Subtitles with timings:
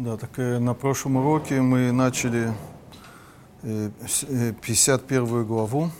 [0.00, 2.54] Да, так э, на прошлом уроке мы начали
[3.62, 5.90] э, с- э, 51 главу,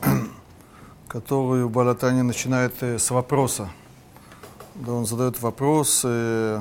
[1.06, 3.70] которую Балатани начинает э, с вопроса.
[4.74, 6.60] Да, он задает вопрос, э,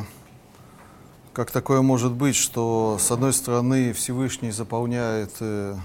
[1.34, 5.76] как такое может быть, что с одной стороны Всевышний заполняет э,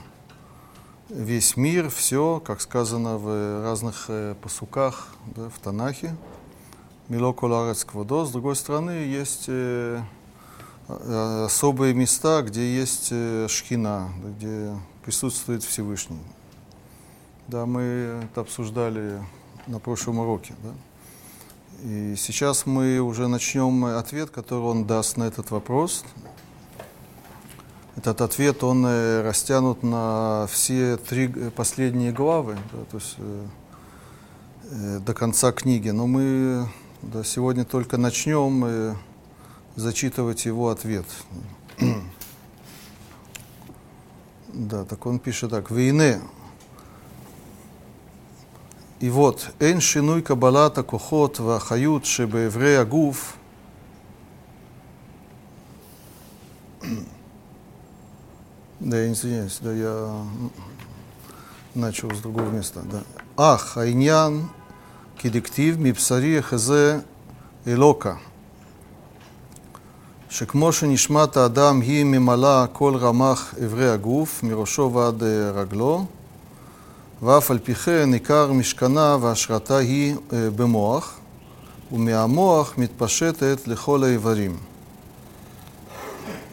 [1.08, 6.14] весь мир, все, как сказано в разных э, посуках да, в Танахе,
[7.08, 8.24] Мило Коларец Квадо.
[8.24, 10.02] С другой стороны, есть э,
[10.88, 14.72] э, особые места, где есть э, шхина, где
[15.04, 16.18] присутствует Всевышний.
[17.46, 19.22] Да, мы это обсуждали
[19.68, 20.54] на прошлом уроке.
[20.64, 20.70] Да?
[21.84, 26.02] И сейчас мы уже начнем ответ, который он даст на этот вопрос.
[27.94, 33.16] Этот ответ, он растянут на все три последние главы, да, то есть
[34.72, 35.90] э, до конца книги.
[35.90, 36.68] Но мы
[37.12, 38.96] да, сегодня только начнем э,
[39.76, 41.06] зачитывать его ответ.
[44.48, 45.70] да, так он пишет так.
[45.70, 46.20] Вейне.
[48.98, 53.36] И вот, эн шинуй кабалата кохот ва хают шебе еврея гуф.
[58.80, 60.26] Да, я извиняюсь, да, я
[61.74, 62.82] начал с другого места.
[62.82, 63.04] Да.
[63.36, 64.50] Ах, айнян,
[65.18, 66.98] כי דכתיב מבשרי יחזה
[67.66, 68.14] אלוקה,
[70.28, 76.04] שכמו שנשמת האדם היא ממלאה כל רמ"ח אברי הגוף, מראשו ועד אה, רגלו,
[77.22, 81.18] ואף על פי כן עיקר משכנה והשרתה היא אה, במוח,
[81.92, 84.56] ומהמוח מתפשטת לכל האיברים.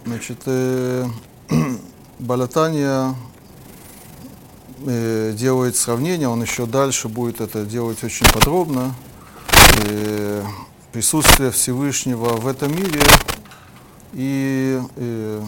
[0.05, 0.43] Значит,
[2.19, 3.15] Балатания
[4.85, 8.95] э, делает сравнение, он еще дальше будет это делать очень подробно.
[9.87, 10.43] Э,
[10.91, 13.01] присутствие Всевышнего в этом мире
[14.13, 15.41] и э,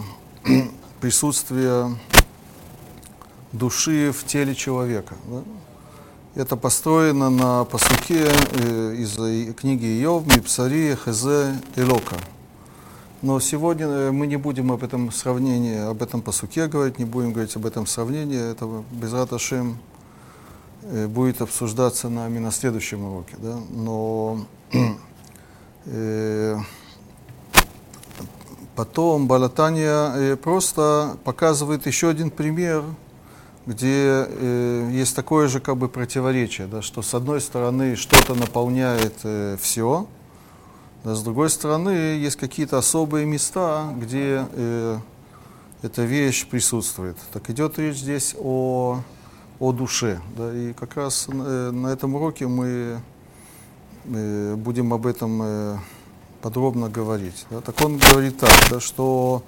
[1.00, 1.96] присутствие
[3.52, 5.14] души в теле человека.
[5.26, 5.42] да.
[6.34, 9.14] Это построено на посуке э, из
[9.54, 12.16] книги Иов, Мипсари, Хезе, Элока.
[13.26, 17.32] Но сегодня э, мы не будем об этом сравнении, об этом посуке говорить, не будем
[17.32, 18.52] говорить об этом сравнении.
[18.52, 19.78] Это без Раташем
[21.08, 23.34] будет обсуждаться нами на следующем уроке.
[23.38, 23.58] Да?
[23.70, 24.46] Но
[25.86, 26.56] э,
[28.76, 32.84] потом Балатания э, просто показывает еще один пример,
[33.66, 39.14] где э, есть такое же как бы противоречие, да, что с одной стороны что-то наполняет
[39.24, 40.06] э, все,
[41.14, 44.98] с другой стороны есть какие-то особые места, где э,
[45.82, 47.16] эта вещь присутствует.
[47.32, 49.00] Так идет речь здесь о,
[49.60, 50.20] о душе.
[50.36, 53.00] Да, и как раз э, на этом уроке мы
[54.04, 55.76] э, будем об этом э,
[56.42, 57.46] подробно говорить.
[57.50, 57.60] Да.
[57.60, 59.44] Так он говорит так, да, что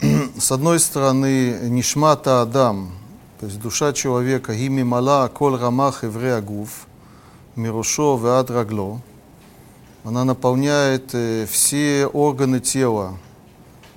[0.38, 2.92] с одной стороны нишмата Адам,
[3.40, 6.86] то есть душа человека, ими мала кол рамах евре агуф,
[7.56, 9.00] мирошо веад рагло,
[10.04, 13.18] она наполняет э, все органы тела,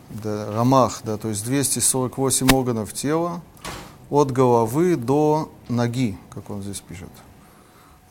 [0.09, 3.41] да, рамах, да, то есть 248 органов тела,
[4.09, 7.09] от головы до ноги, как он здесь пишет.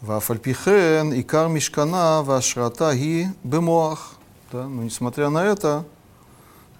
[0.00, 4.16] Вафальпихен, и кармишкана вашрата ги бемоах.
[4.52, 5.84] Да, но несмотря на это,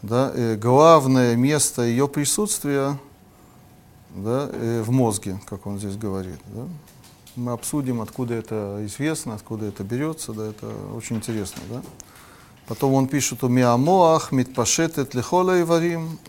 [0.03, 2.99] да, э, главное место ее присутствия
[4.11, 6.41] да, э, в мозге, как он здесь говорит.
[6.47, 6.67] Да.
[7.37, 11.61] Мы обсудим, откуда это известно, откуда это берется, да, это очень интересно.
[11.69, 11.83] Да?
[12.69, 16.21] Потом он пишет, у миамоах митпашетет лихола иварим,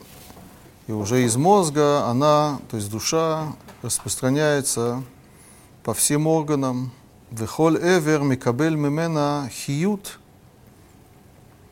[0.88, 5.04] и уже из мозга она, то есть душа, распространяется
[5.84, 6.92] по всем органам.
[7.30, 10.20] Вехоль эвер микабель мимена хиют.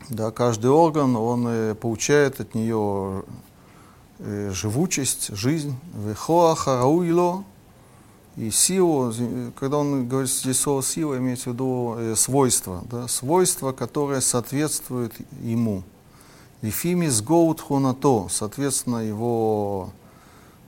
[0.09, 3.23] Да, каждый орган, он э, получает от нее
[4.19, 5.75] э, живучесть, жизнь.
[5.93, 7.43] Вехоа харауило.
[8.35, 9.13] И силу,
[9.55, 15.13] когда он говорит здесь слово сила, имеется в виду э, свойства, да, свойства, которое соответствует
[15.43, 15.83] ему.
[16.63, 19.91] Лифими сгоут хонато, соответственно, его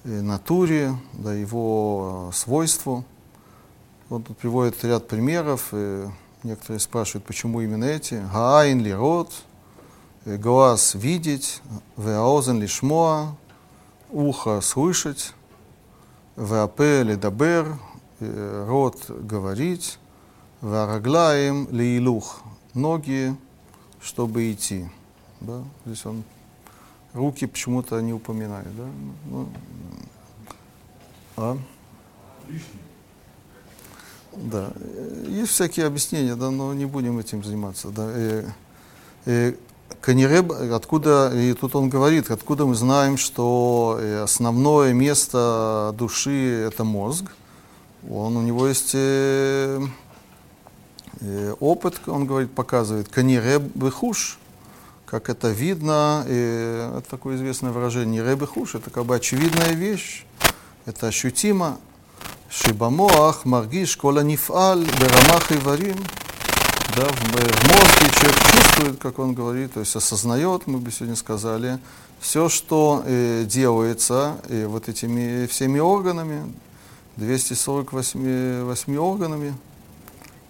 [0.04, 3.04] э, натуре, да, его свойству.
[4.12, 5.70] Он тут приводит ряд примеров.
[5.72, 6.08] э,
[6.44, 8.24] Некоторые спрашивают, почему именно эти.
[8.32, 9.32] Гаайн ли рот,
[10.26, 11.64] глаз видеть,
[11.98, 13.36] веаозен ли шмоа,
[14.12, 15.34] ухо слышать,
[16.38, 17.78] ли дабер,
[18.20, 20.00] э, рот говорить,
[20.62, 22.42] веараглаем ли илух,
[22.74, 23.36] ноги,
[24.02, 24.90] чтобы идти.
[25.42, 25.64] Да?
[25.86, 26.24] Здесь он
[27.14, 28.76] руки почему-то не упоминает.
[28.76, 28.86] Да?
[29.26, 29.50] Ну,
[31.38, 31.58] а?
[34.34, 37.90] Да, э, есть всякие объяснения, да, но не будем этим заниматься.
[37.90, 38.10] Да.
[39.26, 39.54] Э,
[40.06, 46.84] Каниреб, откуда, и тут он говорит, откуда мы знаем, что э, основное место души это
[46.84, 47.26] мозг.
[48.08, 49.82] Он, у него есть э,
[51.22, 54.38] э, опыт, он говорит, показывает, каниреб бехуш,
[55.08, 60.28] как это видно, и это такое известное выражение, ребе хуш, это как бы очевидная вещь,
[60.86, 61.80] это ощутимо.
[62.48, 65.98] Шибамоах маргиш кола нифаль берамах и варим,
[66.96, 71.16] да, в, в мозге человек чувствует, как он говорит, то есть осознает, мы бы сегодня
[71.16, 71.80] сказали,
[72.20, 76.54] все, что э, делается э, вот этими всеми органами,
[77.18, 79.56] 248 8 органами,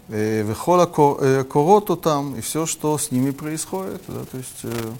[0.09, 0.89] э, выхола
[1.21, 4.91] э, короту там, и все, что с ними происходит, да, то есть э,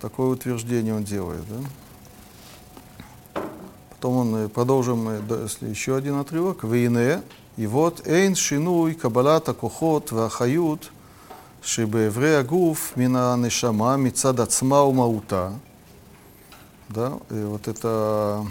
[0.00, 1.42] такое утверждение он делает.
[1.48, 3.42] Да.
[3.90, 5.08] Потом он, э, продолжим,
[5.42, 7.22] если еще один отрывок, «Вейне,
[7.60, 10.90] и вот «Эйн шинуй кабалата кохот вахают
[11.62, 15.52] еврея Гуф, мина нешама мицад ацма умаута».
[16.88, 18.46] Да, и вот это,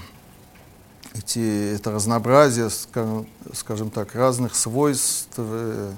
[1.15, 5.91] эти, это разнообразие, скажем, скажем так, разных свойств э,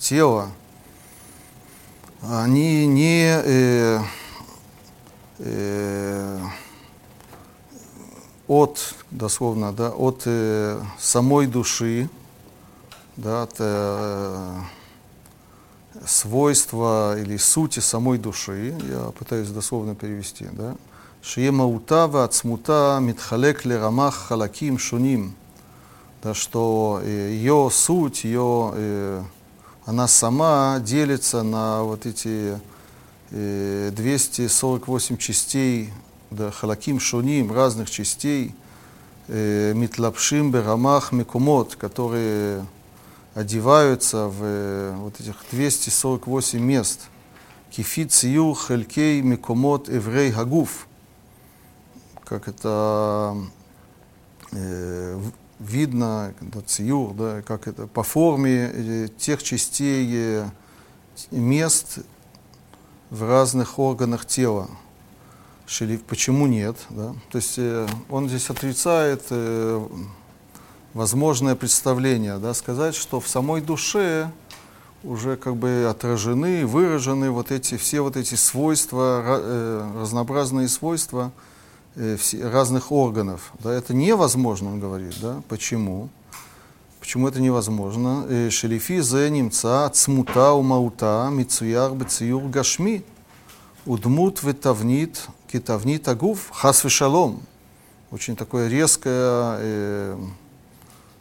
[0.00, 0.48] тела,
[2.20, 4.00] они не э,
[5.38, 6.40] э,
[8.48, 12.10] от, дословно, да, от э, самой души,
[13.16, 14.60] да, э,
[16.06, 20.76] свойства или сути самой души, я пытаюсь дословно перевести, да,
[21.22, 25.34] Шиемаутава Ацмута Митхалек Лерамах Халаким Шуним,
[26.22, 29.22] да, что э, ее суть, ее, э,
[29.86, 32.58] она сама делится на вот эти
[33.30, 35.92] 248 частей,
[36.30, 38.54] да, Халаким Шуним, разных частей,
[39.26, 42.64] Митлапшим Берамах Микумот, которые
[43.36, 47.08] одеваются в э, вот этих 248 мест.
[47.70, 50.88] Кифи циюр хелькей мекомот еврей хагуф.
[52.24, 53.36] Как это
[54.52, 55.20] э,
[55.58, 60.48] видно, да, циюр, да, как это по форме э, тех частей э,
[61.30, 61.98] мест
[63.10, 64.70] в разных органах тела.
[66.08, 66.78] Почему нет?
[66.88, 67.14] Да?
[67.30, 69.86] То есть э, он здесь отрицает э,
[70.96, 74.30] возможное представление, да, сказать, что в самой душе
[75.04, 81.32] уже как бы отражены, выражены вот эти, все вот эти свойства, э, разнообразные свойства
[81.96, 83.52] э, разных органов.
[83.62, 85.14] Да, это невозможно, он говорит.
[85.20, 85.42] Да?
[85.48, 86.08] Почему?
[86.98, 88.24] Почему это невозможно?
[88.28, 93.04] Э, Шелифи зе немца цмута умаута мицуяр бециюр гашми
[93.84, 97.42] удмут ветавнит китавнит агуф хас шалом.
[98.10, 100.16] Очень такое резкое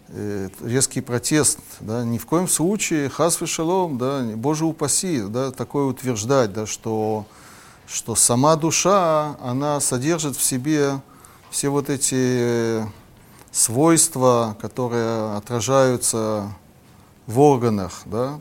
[0.09, 6.53] резкий протест, да, ни в коем случае, хас шалом, да, Боже упаси, да, такое утверждать,
[6.53, 7.25] да, что,
[7.87, 11.01] что сама душа, она содержит в себе
[11.49, 12.85] все вот эти
[13.51, 16.53] свойства, которые отражаются
[17.27, 18.39] в органах, да.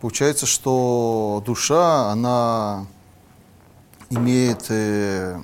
[0.00, 2.86] Получается, что душа, она
[4.10, 5.38] имеет э,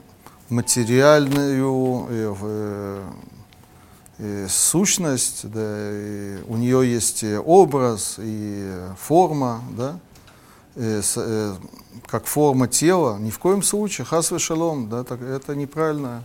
[0.48, 3.04] материальную, э,
[4.48, 5.90] сущность, да,
[6.46, 9.98] у нее есть образ и форма, да,
[10.76, 11.54] и, э,
[12.06, 16.22] как форма тела, ни в коем случае, хас шалом, да, так, это неправильное,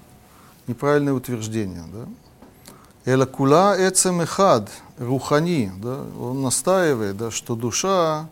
[0.68, 1.84] неправильное утверждение.
[1.92, 3.12] Да.
[3.12, 8.28] Эла кула эцем эхад, рухани, да, он настаивает, да, что душа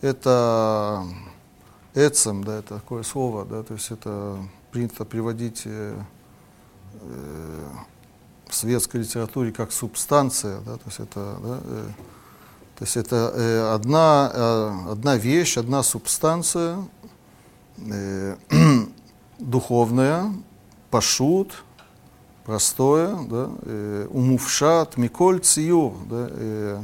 [0.00, 1.04] это
[1.94, 4.38] эцем, да, это такое слово, да, то есть это
[4.70, 5.96] принято приводить э,
[7.00, 7.68] э,
[8.52, 11.86] в светской литературе как субстанция, да, то есть это, да, э,
[12.76, 16.76] то есть это э, одна, э, одна вещь, одна субстанция
[17.78, 18.36] э,
[19.38, 20.34] духовная,
[20.90, 21.64] пашут,
[22.44, 26.82] простое, да, э, умувшат, миколь циюр, да, э,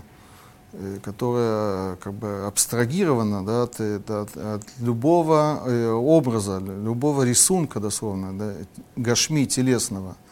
[0.73, 8.39] э, которая как бы абстрагирована да, от, от, от любого э, образа, любого рисунка, дословно,
[8.39, 8.55] да,
[8.97, 10.17] гашми телесного–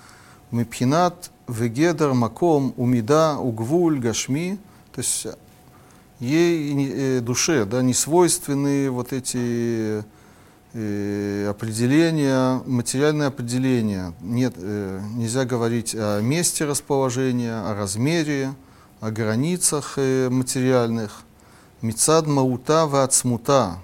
[0.50, 4.58] Мипхинат вегедер маком умида угвуль гашми,
[4.92, 5.26] то есть
[6.20, 10.04] ей душе да, не свойственны вот эти
[10.72, 14.14] э, определения, материальные определения.
[14.20, 18.54] Нет, э, нельзя говорить о месте расположения, о размере,
[19.00, 21.22] о границах э, материальных.
[21.82, 23.78] Мицад маута вацмута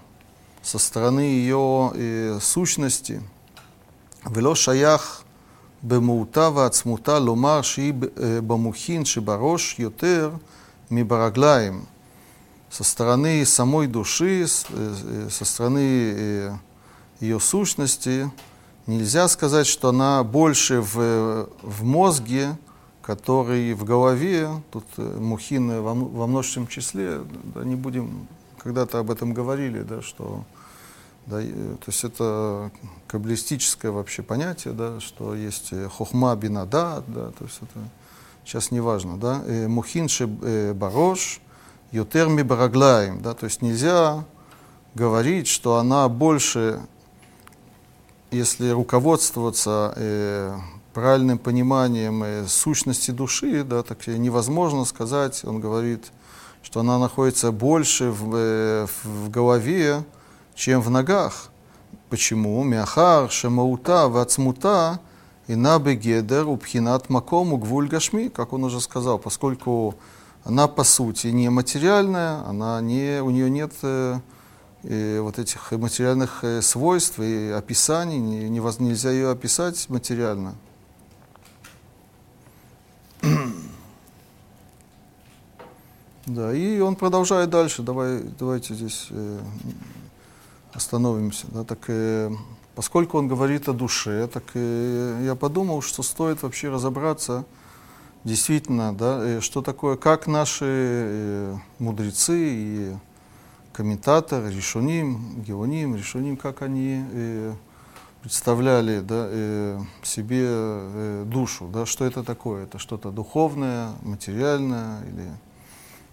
[0.62, 3.20] со стороны ее сущности.
[4.24, 5.24] Вело шаях
[5.82, 7.92] במהותה ועצמותה לומר שהיא
[8.46, 11.84] במוחין שבראש ми מברגליים.
[12.70, 16.58] Со стороны самой души, со стороны
[17.20, 18.32] ее сущности,
[18.86, 22.56] нельзя сказать, что она больше в, в мозге,
[23.02, 27.20] который в голове, тут мухины во, во множественном числе,
[27.54, 30.44] да, не будем, когда-то об этом говорили, да, что
[31.26, 32.70] да, то есть это
[33.06, 37.80] каббалистическое вообще понятие, да, что есть э, хохма бинада, да, то есть это
[38.44, 41.40] сейчас не важно, да, э, мухинши барош,
[41.92, 44.24] ютерми бараглаем, да, то есть нельзя
[44.94, 46.80] говорить, что она больше,
[48.30, 50.56] если руководствоваться э,
[50.92, 56.12] правильным пониманием э, сущности души, да, так невозможно сказать, он говорит,
[56.62, 60.04] что она находится больше в, э, в голове,
[60.54, 61.50] чем в ногах.
[62.10, 62.62] Почему?
[62.64, 65.00] Мяхар, шамаута, вацмута,
[65.46, 69.96] и набегедер, упхинат макому, гвуль гашми, как он уже сказал, поскольку
[70.44, 74.18] она по сути не материальная, она не, у нее нет э,
[74.82, 80.54] э, вот этих материальных э, свойств и описаний, не, нельзя ее описать материально.
[86.24, 87.82] Да, и он продолжает дальше.
[87.82, 89.40] Давай, давайте здесь э,
[90.72, 91.46] остановимся.
[91.50, 92.30] Да, так, э,
[92.74, 97.44] поскольку он говорит о душе, так э, я подумал, что стоит вообще разобраться
[98.24, 102.96] действительно, да, э, что такое, как наши э, мудрецы и
[103.72, 107.54] комментаторы, решуним, геоним, решуним, как они э,
[108.22, 115.28] представляли да, э, себе э, душу, да, что это такое, это что-то духовное, материальное или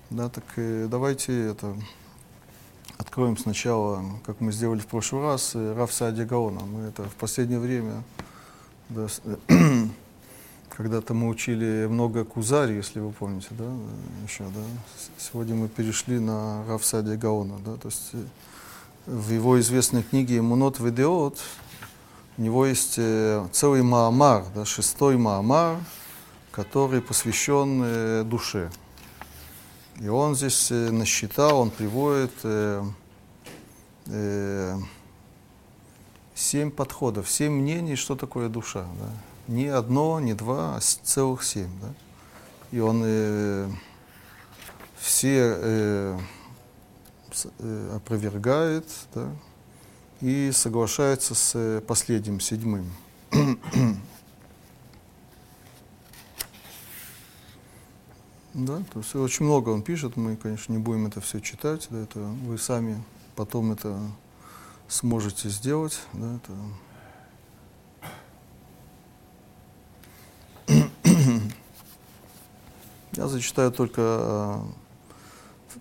[0.09, 1.75] да, так э, давайте это
[2.99, 6.27] откроем сначала, как мы сделали в прошлый раз, э, Раф Саади.
[6.29, 8.03] Мы это в последнее время,
[8.89, 9.87] да, э,
[10.69, 13.65] когда-то мы учили много Кузари, если вы помните, да,
[14.27, 14.61] еще, да.
[15.17, 18.11] Сегодня мы перешли на Раф Саади да, то есть
[19.05, 21.39] в его известной книге «Мунот Ведеот»
[22.37, 22.95] у него есть
[23.51, 25.77] целый Маамар, да, шестой Маамар,
[26.51, 28.69] который посвящен душе.
[29.99, 32.83] И он здесь э, насчитал, он приводит э,
[34.07, 34.77] э,
[36.33, 38.85] семь подходов, семь мнений, что такое душа.
[38.99, 39.53] Да?
[39.53, 41.71] Не одно, не два, а целых семь.
[41.81, 41.93] Да?
[42.71, 43.69] И он э,
[44.97, 46.19] все э,
[47.59, 49.29] э, опровергает да?
[50.21, 52.89] и соглашается с э, последним, седьмым.
[58.53, 61.99] Да, то есть очень много он пишет, мы, конечно, не будем это все читать, да,
[61.99, 63.03] это вы сами
[63.35, 63.99] потом это
[64.87, 66.53] сможете сделать, да, это...
[73.13, 74.65] Я зачитаю только а,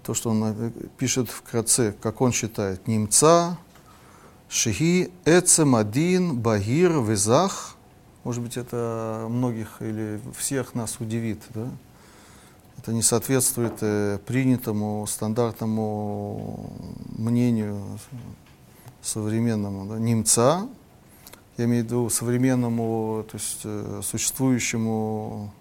[0.03, 2.87] то, что он э, пишет вкратце, как он считает.
[2.87, 3.59] Немца,
[4.49, 7.77] шихи, эцем один, багир, визах.
[8.25, 11.69] Может быть, это многих или всех нас удивит, да?
[12.78, 16.73] Это не соответствует э, принятому стандартному
[17.16, 17.99] мнению
[19.02, 20.68] современному да, немца,
[21.56, 25.52] я имею в виду современному, то есть э, существующему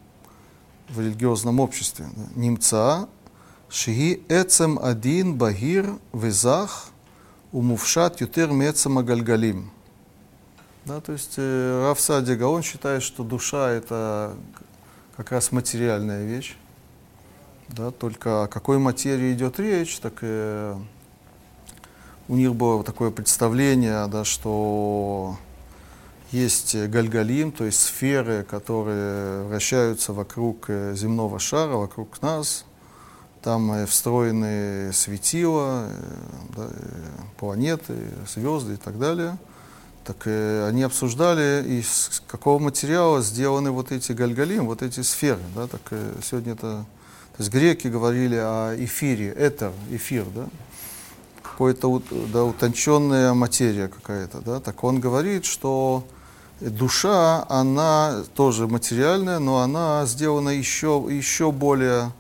[0.89, 2.05] в религиозном обществе.
[2.15, 3.09] Да, немца,
[3.67, 6.91] шиги эцем один багир визах
[7.51, 9.71] умувшат ютер мецем агальгалим.
[10.85, 14.35] Да, то есть э, Раф Садига, он считает, что душа это
[15.15, 16.55] как раз материальная вещь,
[17.69, 20.73] да, только о какой материи идет речь, так и
[22.27, 25.37] у них было такое представление, да, что
[26.31, 32.65] есть гальгалим, то есть сферы, которые вращаются вокруг э, земного шара, вокруг нас.
[33.41, 36.15] Там э, встроены светила, э,
[36.55, 36.69] да,
[37.39, 37.95] планеты,
[38.27, 39.37] звезды и так далее.
[40.03, 45.41] Так они обсуждали, из какого материала сделаны вот эти гальгалим, вот эти сферы.
[45.53, 45.81] Да, так
[46.23, 46.85] сегодня это
[47.37, 50.47] то есть греки говорили о эфире, это эфир, да?
[51.43, 52.01] Какая-то
[52.33, 54.59] да, утонченная материя какая-то, да?
[54.59, 56.03] Так он говорит, что
[56.59, 62.11] душа, она тоже материальная, но она сделана еще, еще более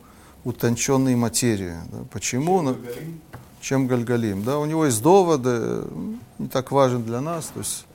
[0.43, 1.73] утонченной материи.
[1.91, 1.97] Да?
[2.11, 2.59] Почему?
[2.59, 3.21] Чем Гальгалим?
[3.59, 4.43] Чем Гальгалим.
[4.43, 4.59] Да?
[4.59, 5.81] У него есть доводы,
[6.37, 7.47] не так важен для нас.
[7.47, 7.87] То есть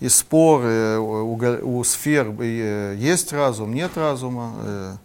[0.00, 4.98] и споры у, у сфер есть разум, нет разума.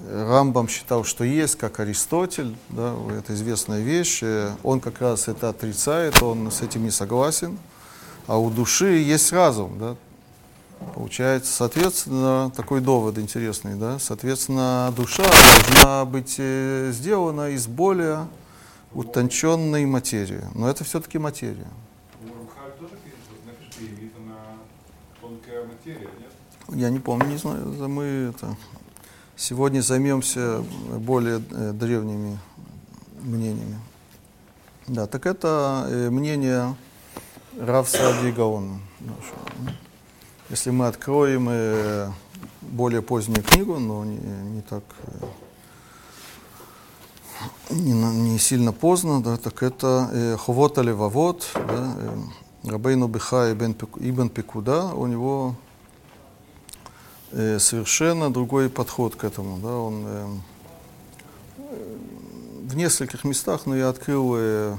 [0.00, 5.48] Рамбам считал, что есть, как Аристотель, да, это известная вещь, э, он как раз это
[5.48, 7.58] отрицает, он с этим не согласен,
[8.26, 9.96] а у души есть разум, да,
[10.94, 18.28] Получается, соответственно, такой довод интересный, да, соответственно, душа должна быть э, сделана из более
[18.92, 21.66] утонченной материи, но это все-таки материя.
[25.66, 26.78] Материя, нет?
[26.78, 27.66] Я не помню, не знаю.
[27.88, 28.56] Мы это,
[29.38, 30.62] сегодня займемся
[30.98, 32.38] более э, древними
[33.22, 33.78] мнениями.
[34.86, 36.74] Да, так это э, мнение
[37.58, 38.80] Рав Сади Гаона.
[40.50, 42.10] Если мы откроем э,
[42.62, 44.82] более позднюю книгу, но не, не так
[47.70, 52.18] не, не сильно поздно, да, так это э, Ховот Алевавот, да, э,
[52.64, 55.54] Рабейну Беха Ибн, Пекуда, у него
[57.32, 59.58] э, совершенно другой подход к этому.
[59.58, 60.26] Да, он э,
[62.68, 64.76] в нескольких местах, но я открыл э,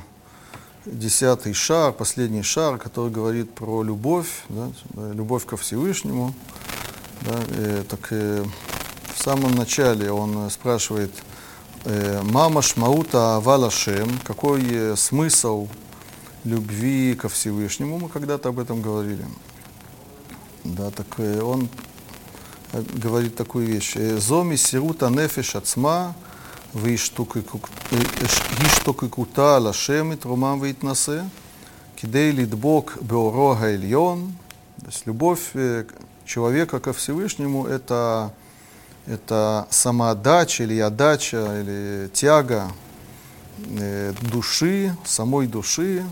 [0.85, 4.71] десятый шар, последний шар, который говорит про любовь, да,
[5.13, 6.33] любовь ко Всевышнему.
[7.21, 8.45] Да, э, так э,
[9.15, 11.11] в самом начале он спрашивает,
[11.85, 15.67] э, «Мама шмаута авалашем», какой э, смысл
[16.45, 19.25] любви ко Всевышнему, мы когда-то об этом говорили.
[20.63, 21.88] Да, так э, он э,
[22.73, 23.93] говорит такую вещь.
[23.95, 26.15] «Э, «Зоми сирута нефеш ацма,
[26.75, 31.21] וישתוקקותה על השם יתרומם ויתנשא,
[31.97, 34.31] כדי לדבוק באורו ильон.
[34.81, 35.85] То есть любовь э,
[36.25, 38.31] человека ко Всевышнему– это,
[39.05, 42.71] это самоотдача или отдача, или тяга
[43.57, 46.05] э, души, самой души,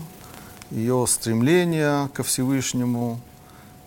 [0.70, 3.18] ее стремление ко Всевышнему,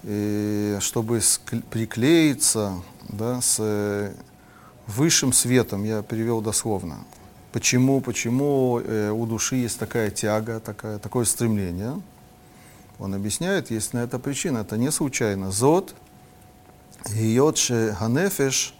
[0.03, 1.22] и чтобы
[1.70, 4.13] приклеиться да, с
[4.88, 6.98] высшим светом, я перевел дословно.
[7.51, 12.01] Почему, почему э, у души есть такая тяга, такая, такое стремление?
[12.98, 15.51] Он объясняет, есть на это причина, это не случайно.
[15.51, 15.93] Зод,
[17.10, 18.75] гиотше ганефеш,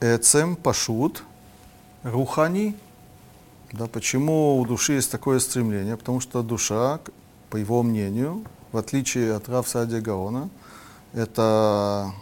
[0.00, 1.24] эцем пашут,
[2.02, 2.76] рухани.
[3.72, 5.96] Да, почему у души есть такое стремление?
[5.96, 7.00] Потому что душа,
[7.50, 8.44] по его мнению,
[8.74, 10.50] в отличие от Рав Садия Гаона,
[11.12, 12.12] это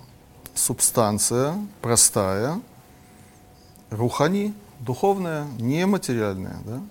[0.55, 2.61] субстанция простая,
[3.89, 6.59] рухани, духовное, нематериальное.
[6.67, 6.83] Да?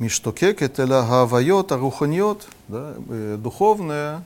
[0.00, 2.94] Миштокек это гавайот, а руханьот, да?
[3.08, 4.24] Э, духовное,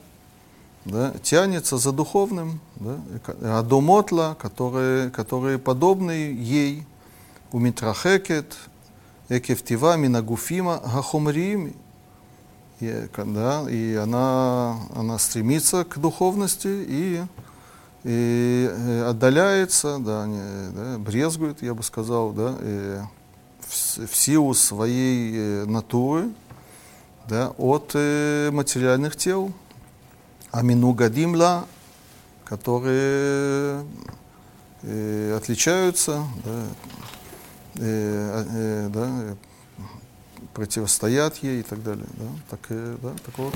[0.83, 1.13] да?
[1.21, 3.59] тянется за духовным, да?
[3.59, 6.87] адомотла, которые, которые подобны ей,
[7.51, 8.57] у митрахекет,
[9.29, 11.75] экефтива, минагуфима, гахумриими.
[12.79, 17.23] И, да, и она, она стремится к духовности и
[18.05, 22.99] и э, отдаляется, да, не, да, брезгует, я бы сказал, да, и
[23.61, 26.29] в, в силу своей э, натуры
[27.27, 29.51] да, от э, материальных тел.
[30.51, 31.65] Амину гадимла,
[32.43, 33.83] которые
[34.83, 36.63] э, отличаются, да,
[37.77, 39.35] э, э, да,
[40.55, 42.07] противостоят ей и так далее.
[42.13, 42.59] Да, так,
[43.01, 43.53] да, так вот.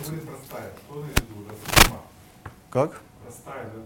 [2.69, 3.01] Как?
[3.23, 3.81] Простая, да?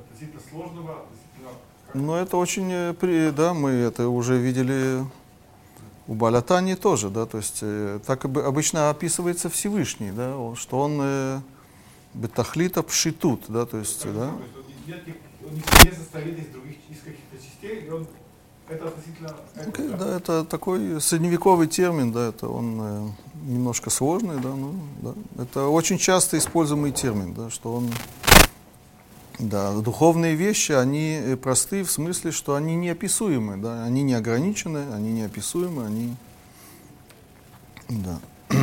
[0.00, 1.50] относительно сложного, относительно...
[1.94, 5.04] Ну, это очень, э, да, мы это уже видели
[6.06, 11.40] у Балятани тоже, да, то есть э, так обычно описывается Всевышний, да, что он э,
[12.14, 14.32] бетахлита пшитут, да, то есть, да.
[15.44, 18.06] Он не состоит из других, из каких-то частей, и он
[18.68, 19.34] это относительно...
[19.54, 19.96] Okay, да?
[19.96, 23.08] да, это такой средневековый термин, да, это он э,
[23.44, 25.14] немножко сложный, да, ну, да.
[25.42, 27.90] Это очень часто используемый термин, да, что он
[29.38, 34.92] да, духовные вещи, они э, просты в смысле, что они неописуемы, да, они не ограничены,
[34.92, 36.16] они неописуемы, они...
[37.88, 38.18] Да.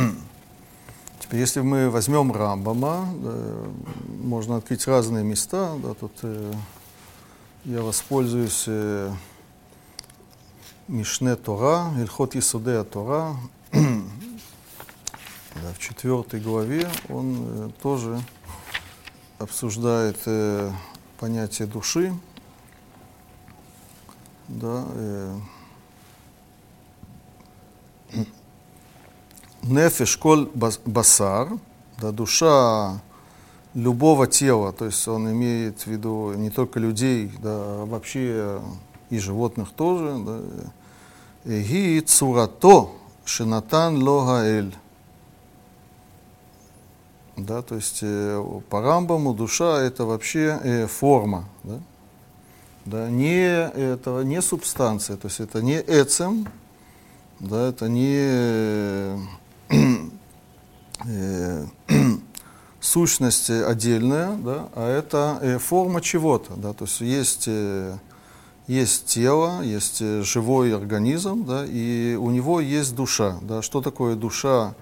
[1.20, 3.34] Теперь, если мы возьмем Рамбама, да,
[4.22, 6.52] можно открыть разные места, да, тут э,
[7.64, 9.10] я воспользуюсь э,
[10.86, 13.36] Мишне Тора, Ильхот Исудея Тора,
[13.72, 13.80] да,
[15.74, 18.20] в четвертой главе он э, тоже
[19.38, 20.70] обсуждает э,
[21.18, 22.14] понятие души,
[24.48, 25.38] да, э,
[29.62, 31.48] нефеш коль басар,
[31.96, 33.00] да, душа
[33.72, 38.60] любого тела, то есть он имеет в виду не только людей, да, а вообще
[39.10, 40.40] и животных тоже, да,
[41.44, 44.74] ги цурато шинатан логаэль
[47.36, 51.80] да, то есть э, по Рамбаму душа это вообще э, форма, да,
[52.84, 56.46] да, не, это не субстанция, то есть это не эцем,
[57.40, 59.18] да, это не
[61.06, 61.64] э,
[62.80, 67.96] сущность отдельная, да, а это э, форма чего-то, да, то есть есть, э,
[68.66, 74.16] есть тело, есть э, живой организм, да, и у него есть душа, да, что такое
[74.16, 74.74] душа?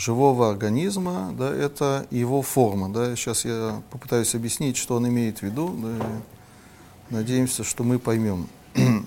[0.00, 2.92] живого организма, да, это его форма.
[2.92, 3.14] Да.
[3.16, 5.76] Сейчас я попытаюсь объяснить, что он имеет в виду.
[5.76, 6.06] Да,
[7.10, 8.48] надеемся, что мы поймем.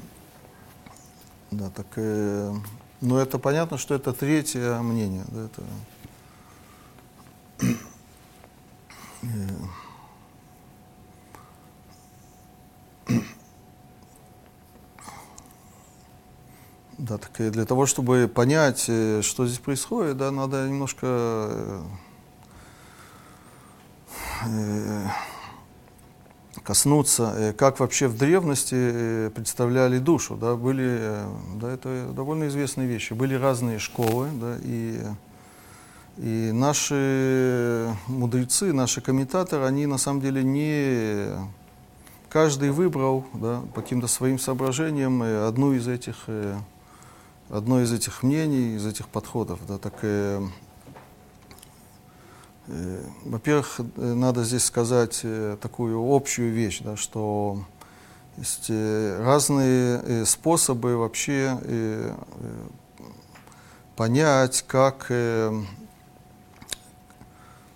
[1.52, 2.54] да, так, э,
[3.02, 5.26] но это понятно, что это третье мнение.
[5.30, 5.64] Да, это,
[13.08, 13.18] э,
[16.98, 21.82] Да, так и для того, чтобы понять, э, что здесь происходит, да, надо немножко э,
[24.46, 25.08] э,
[26.64, 30.36] коснуться, как вообще в древности представляли душу.
[30.36, 31.26] Да, были,
[31.56, 33.14] да, это довольно известные вещи.
[33.14, 35.02] Были разные школы, да, и,
[36.18, 41.28] и наши мудрецы, наши комментаторы, они на самом деле не...
[42.30, 46.28] Каждый выбрал да, по каким-то своим соображениям одну из этих
[47.54, 50.42] одно из этих мнений, из этих подходов, да, так, э,
[52.68, 57.64] э, во-первых, э, надо здесь сказать э, такую общую вещь, да, что
[58.38, 62.64] есть э, разные э, способы вообще э, э,
[63.96, 65.54] понять, как, э,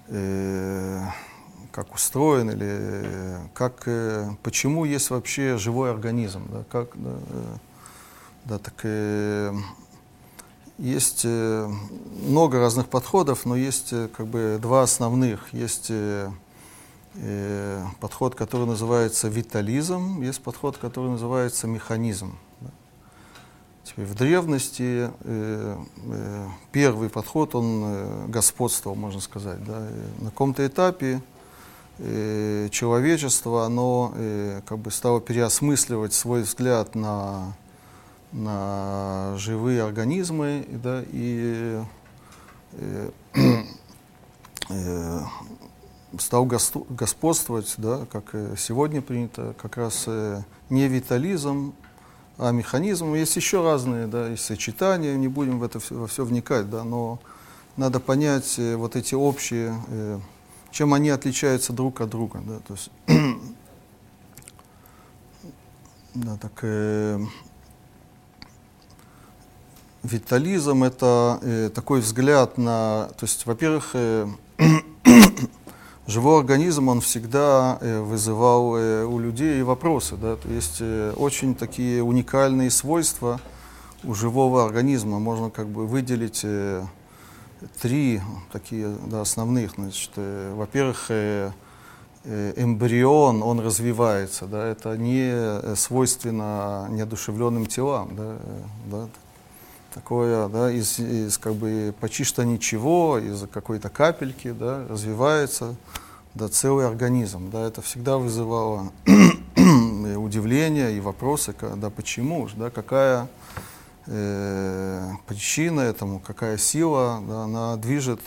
[0.07, 1.01] э,
[1.71, 7.57] как устроен или э, как, э, почему есть вообще живой организм, да, как, да, э,
[8.47, 9.53] да, так э,
[10.77, 11.69] есть э,
[12.27, 15.53] много разных подходов, но есть э, как бы два основных.
[15.53, 16.29] Есть э,
[17.15, 22.37] э, подход, который называется витализм, есть подход, который называется механизм.
[22.61, 22.69] Да.
[23.83, 29.61] Теперь в древности э, э, первый подход, он э, господствовал, можно сказать.
[29.65, 29.89] Да.
[29.89, 31.21] И на каком-то этапе
[31.97, 37.53] э, человечество, оно э, как бы стало переосмысливать свой взгляд на
[38.31, 41.81] на живые организмы да, и
[42.73, 43.09] э,
[44.69, 45.19] э,
[46.19, 51.73] стал господствовать, да, как сегодня принято, как раз э, не витализм,
[52.37, 53.13] а механизм.
[53.13, 56.83] Есть еще разные, да, есть сочетания, не будем в это все, во все вникать, да,
[56.83, 57.19] но
[57.75, 60.19] надо понять э, вот эти общие, э,
[60.71, 62.41] чем они отличаются друг от друга.
[62.45, 62.91] Да, то есть,
[66.13, 66.63] да, так,
[70.03, 73.09] Витализм– это э, такой взгляд на…
[73.17, 74.27] То есть, во-первых, э,
[76.07, 80.15] живой организм, он всегда э, вызывал э, у людей вопросы.
[80.15, 80.35] Да?
[80.35, 83.39] То есть э, очень такие уникальные свойства
[84.03, 85.19] у живого организма.
[85.19, 86.85] Можно как бы выделить э,
[87.81, 89.73] три такие да, основных.
[89.75, 91.51] Значит, э, во-первых, э,
[92.23, 99.07] э эмбрион, он развивается, да, это не э, свойственно неодушевленным телам, да, э, да,
[99.97, 105.75] такое, да, из, из как бы почти что ничего, из какой-то капельки, да, развивается
[106.35, 107.49] да, целый организм.
[107.49, 108.91] Да, это всегда вызывало
[109.55, 113.27] удивление и вопросы, да, почему, да, какая
[114.05, 118.21] э, причина этому, какая сила, да, она движет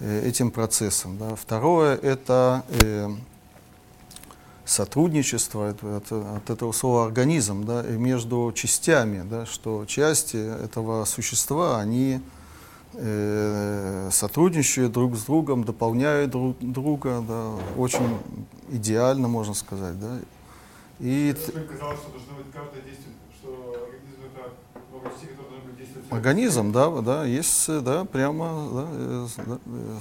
[0.00, 1.18] э, этим процессом.
[1.18, 1.36] Да.
[1.36, 3.10] Второе– это э,
[4.66, 11.04] сотрудничество, это, это, от этого слова организм, да, и между частями, да, что части этого
[11.04, 12.20] существа, они
[12.94, 18.18] э, сотрудничают друг с другом, дополняют друг друга, да, очень
[18.68, 19.98] идеально, можно сказать.
[20.00, 20.18] Да.
[20.98, 24.52] И казалось, что должно быть каждое действие, что организм это
[24.90, 26.12] много частей, которые должны быть действовать.
[26.12, 29.26] Организм, да, да, есть, да, прямо, да, э,
[29.66, 30.00] э,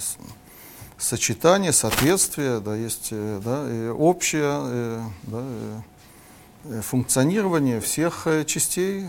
[0.97, 5.43] сочетание, соответствие, да, есть э, да, общее э, да,
[6.65, 9.05] э, функционирование всех частей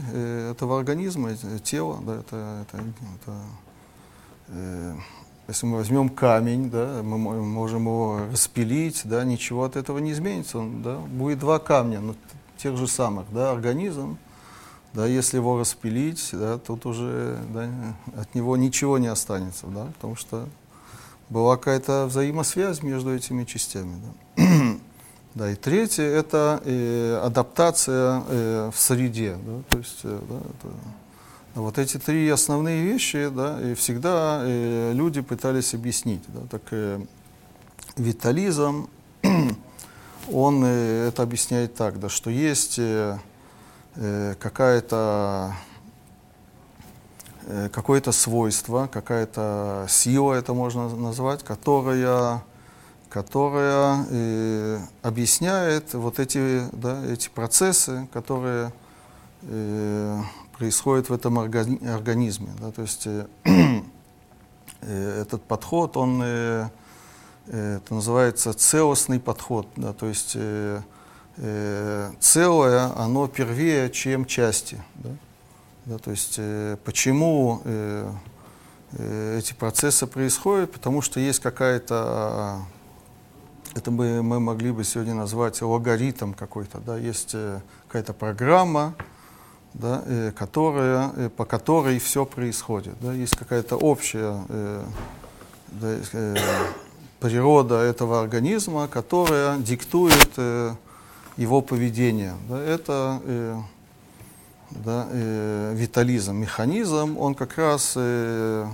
[0.51, 1.99] этого организма, тела.
[2.05, 2.85] Да, это, это,
[4.49, 4.97] это,
[5.49, 10.59] если мы возьмем камень, да, мы можем его распилить, да, ничего от этого не изменится.
[10.59, 12.15] Он, да, будет два камня, но
[12.59, 14.19] тех же самых, да, организм.
[14.93, 17.69] Да, если его распилить, да, тут уже да,
[18.19, 20.47] от него ничего не останется, да, потому что
[21.29, 24.01] была какая-то взаимосвязь между этими частями.
[24.37, 24.45] Да,
[25.35, 29.37] да и третье– это э, адаптация э, в среде.
[29.45, 30.75] Да, то есть, э, да, это,
[31.55, 36.23] вот эти три основные вещи, да, и всегда э, люди пытались объяснить.
[36.29, 37.01] Да, так, э,
[37.97, 38.89] витализм,
[40.33, 43.19] он э, это объясняет так, да, что есть э,
[43.97, 45.57] э какая-то
[47.73, 52.43] какое-то свойство, какая-то сила, это можно назвать, которая,
[53.09, 58.73] которая э, объясняет вот эти, да, эти процессы, которые
[59.43, 60.21] э,
[60.59, 62.49] происходят в этом организме.
[62.61, 63.27] Да, то есть э,
[64.81, 66.69] э, этот подход, он э,
[67.47, 70.81] э, это называется целостный подход, да, то есть э,
[71.37, 74.83] э, целое, оно первее, чем части.
[74.97, 75.11] Да?
[75.87, 78.11] Да, то есть э, почему э,
[78.91, 80.73] э, эти процессы происходят?
[80.73, 82.63] Потому что есть какая-то,
[83.73, 88.97] это бы мы могли бы сегодня назвать логаритм какой-то, да, есть э, какая-то программа,
[89.75, 92.97] да, э, которая, э, по которой все происходит.
[93.01, 94.85] Да, есть какая-то общая э,
[95.69, 96.37] да, э,
[97.21, 100.75] природа этого организма, которая диктует э,
[101.37, 102.35] его поведение.
[102.49, 103.61] Да, это э,
[104.71, 108.67] да, э, витализм, механизм, он как раз э,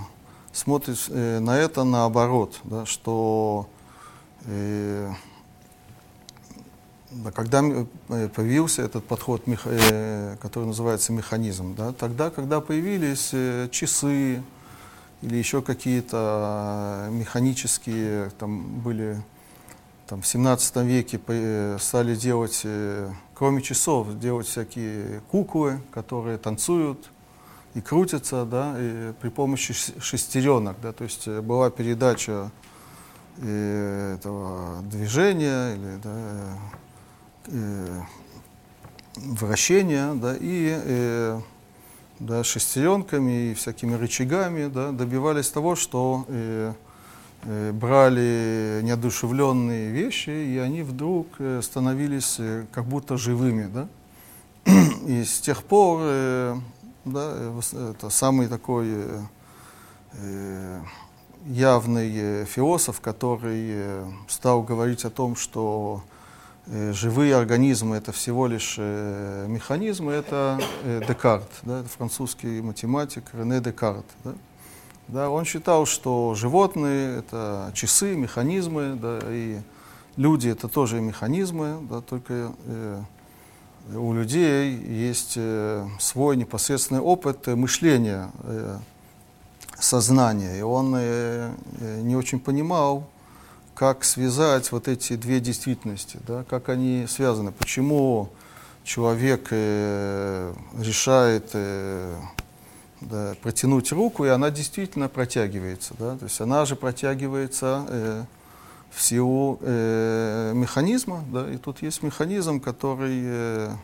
[0.53, 3.69] смотрит э, на это наоборот, да, что
[4.45, 5.11] э,
[7.15, 13.69] да, когда э, появился этот подход, э, который называется механизм, да, тогда, когда появились э,
[13.71, 14.43] часы
[15.21, 19.23] или еще какие-то механические, там были
[20.09, 21.21] там, в 17 веке
[21.79, 22.67] стали делать,
[23.43, 27.11] кроме часов, делать всякие куклы, которые танцуют
[27.75, 32.53] и крутятся, да, и при помощи шестеренок, да, то есть была передача
[33.39, 36.59] этого движения или да,
[37.49, 38.01] э,
[39.17, 41.41] вращения, да, и э,
[42.21, 46.75] да, шестеренками и всякими рычагами да, добивались того, что э, э,
[47.45, 53.69] брали неодушевленные вещи, и они вдруг э, становились э, как будто живыми.
[53.73, 53.89] Да?
[55.07, 56.57] И с тех пор э,
[57.05, 57.53] да,
[57.91, 59.21] это самый такой э,
[60.15, 60.81] э
[61.45, 66.05] явный э, философ, который э, стал говорить о том, что
[66.67, 73.25] Э, живые организмы это всего лишь э, механизмы, это э, Декарт, да, это французский математик
[73.33, 74.07] Рене Декарт.
[74.23, 74.33] Да.
[75.09, 79.59] Да, он считал, что животные это часы, механизмы, да, и
[80.17, 83.03] люди это тоже механизмы, да, только э,
[83.95, 88.79] у людей есть э, свой непосредственный опыт мышления, э,
[89.79, 91.53] сознания, и он э,
[92.03, 93.09] не очень понимал,
[93.75, 98.31] как связать вот эти две действительности, да, как они связаны, почему
[98.85, 102.15] человек э, решает э,
[103.11, 108.25] да, протянуть руку, и она действительно протягивается, да, то есть она же протягивается э,
[108.91, 113.75] в силу э, механизма, да, и тут есть механизм, который э,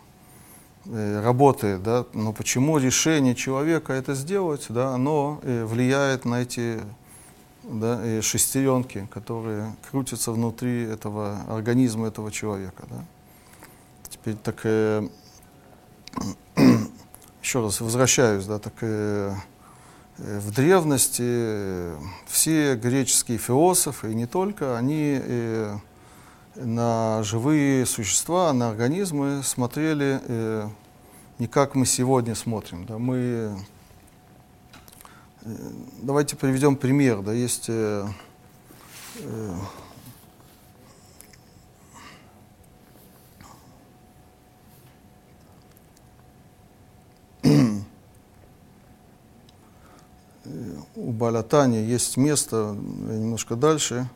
[0.87, 6.81] э, работает, да, но почему решение человека это сделать, да, оно э, влияет на эти
[7.65, 12.85] да, и шестеренки, которые крутятся внутри этого организма этого человека.
[12.89, 13.05] Да.
[14.09, 15.07] Теперь так э,
[17.49, 19.33] еще раз возвращаюсь, да, так э,
[20.19, 25.79] э, в древности э, все греческие философы, и не только, они э,
[26.57, 30.69] на живые существа, на организмы смотрели э,
[31.39, 32.85] не как мы сегодня смотрим.
[32.85, 33.57] Да, мы
[36.03, 37.23] Давайте приведем пример.
[37.23, 38.07] Да, есть э,
[39.21, 39.55] э,
[50.99, 54.09] у Балатани есть место немножко дальше,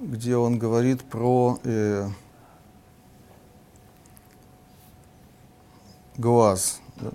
[0.00, 2.08] где он говорит про э,
[6.16, 6.80] глаз.
[6.96, 7.10] Да,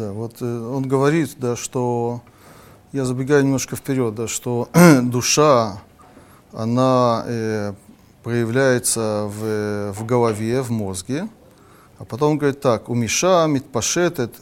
[0.00, 2.20] вот э, он говорит, да, что
[2.92, 4.68] я забегаю немножко вперед, да, что
[5.02, 5.80] душа,
[6.52, 7.74] она э,
[8.22, 11.28] проявляется в, в голове, в мозге.
[11.98, 14.34] А потом он говорит так, у Миша митпашетет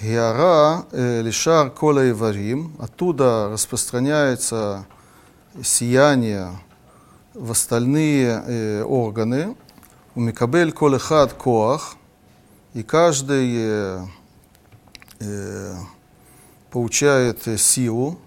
[0.00, 4.86] геара э, лишар кола иварим, оттуда распространяется
[5.62, 6.50] сияние
[7.34, 9.56] в остальные э, органы,
[10.14, 11.96] у Микабель колехад коах,
[12.72, 14.08] и каждый
[15.20, 15.74] э,
[16.70, 18.18] получает силу,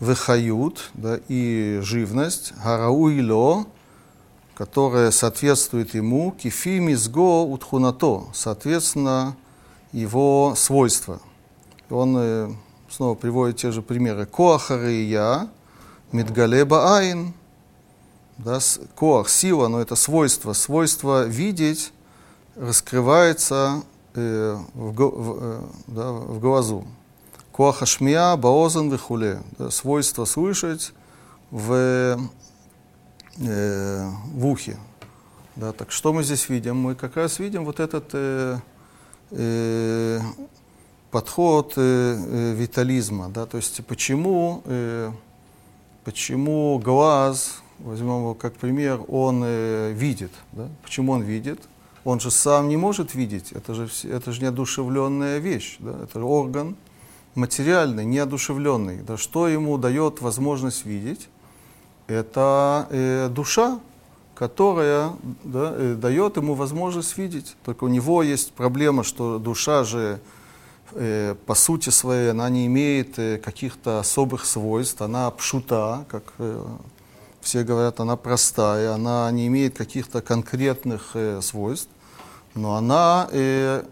[0.00, 3.66] выхают, да, и живность, гарауило,
[4.54, 9.36] которая соответствует ему, кифими сго утхунато, соответственно,
[9.92, 11.20] его свойства.
[11.90, 12.50] Он э,
[12.90, 14.26] снова приводит те же примеры.
[14.26, 15.48] Коахария,
[16.12, 17.34] Мидгалеба Айн,
[18.38, 18.58] да,
[18.94, 21.92] коах, сила, но это свойство, свойство видеть
[22.54, 23.82] раскрывается
[24.16, 26.84] э, в, в, э, да, в глазу.
[27.52, 29.42] Коахашмия, баозен вихуле.
[29.58, 30.92] Да, свойство слышать
[31.50, 32.18] в,
[33.38, 34.76] э, в ухе.
[35.56, 36.76] Да, так что мы здесь видим?
[36.76, 38.58] Мы как раз видим вот этот э,
[39.30, 40.20] э,
[41.10, 43.30] подход э, э, витализма.
[43.30, 45.10] Да, то есть почему, э,
[46.04, 50.32] почему глаз, возьмем его как пример, он э, видит.
[50.52, 50.68] Да?
[50.82, 51.60] Почему он видит?
[52.06, 53.50] Он же сам не может видеть.
[53.50, 55.76] Это же, это же неодушевленная вещь.
[55.80, 55.90] Да?
[56.04, 56.76] Это орган
[57.34, 59.02] материальный, неодушевленный.
[59.02, 61.28] Да, что ему дает возможность видеть?
[62.06, 63.80] Это э, душа,
[64.36, 67.56] которая да, э, дает ему возможность видеть.
[67.64, 70.20] Только у него есть проблема, что душа же
[70.92, 76.64] э, по сути своей, она не имеет э, каких-то особых свойств, она пшута, как э,
[77.40, 81.90] все говорят, она простая, она не имеет каких-то конкретных э, свойств,
[82.56, 83.84] но она э,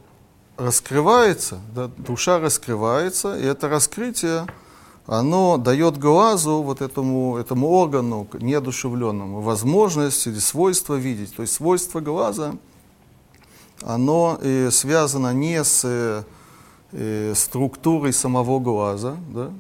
[0.57, 4.47] раскрывается, да, душа раскрывается, и это раскрытие,
[5.07, 11.37] оно дает глазу, вот этому, этому органу неодушевленному, возможность или свойство видеть.
[11.37, 12.55] То есть свойство глаза,
[13.83, 16.25] оно э, связано не с
[16.93, 19.51] э, структурой самого глаза, да?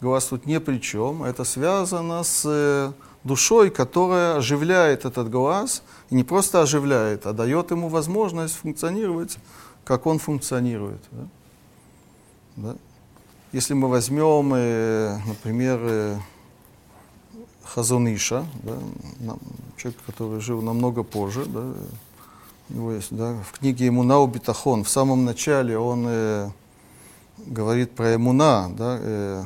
[0.00, 2.92] глаз тут ни при чем, это связано с э,
[3.24, 9.38] душой, которая оживляет этот глаз, и не просто оживляет, а дает ему возможность функционировать
[9.84, 11.00] как он функционирует.
[11.12, 11.26] Да?
[12.56, 12.76] Да?
[13.52, 16.18] Если мы возьмем, э, например, э,
[17.62, 19.36] Хазуниша, да,
[19.76, 21.72] человек, который жил намного позже, да,
[22.70, 26.50] у есть, да, в книге Имуна Битахон, в самом начале он э,
[27.38, 29.44] говорит про Имуна, да, э,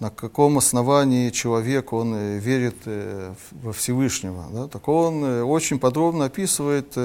[0.00, 4.44] на каком основании человек он э, верит э, во Всевышнего.
[4.52, 6.96] Да, так он э, очень подробно описывает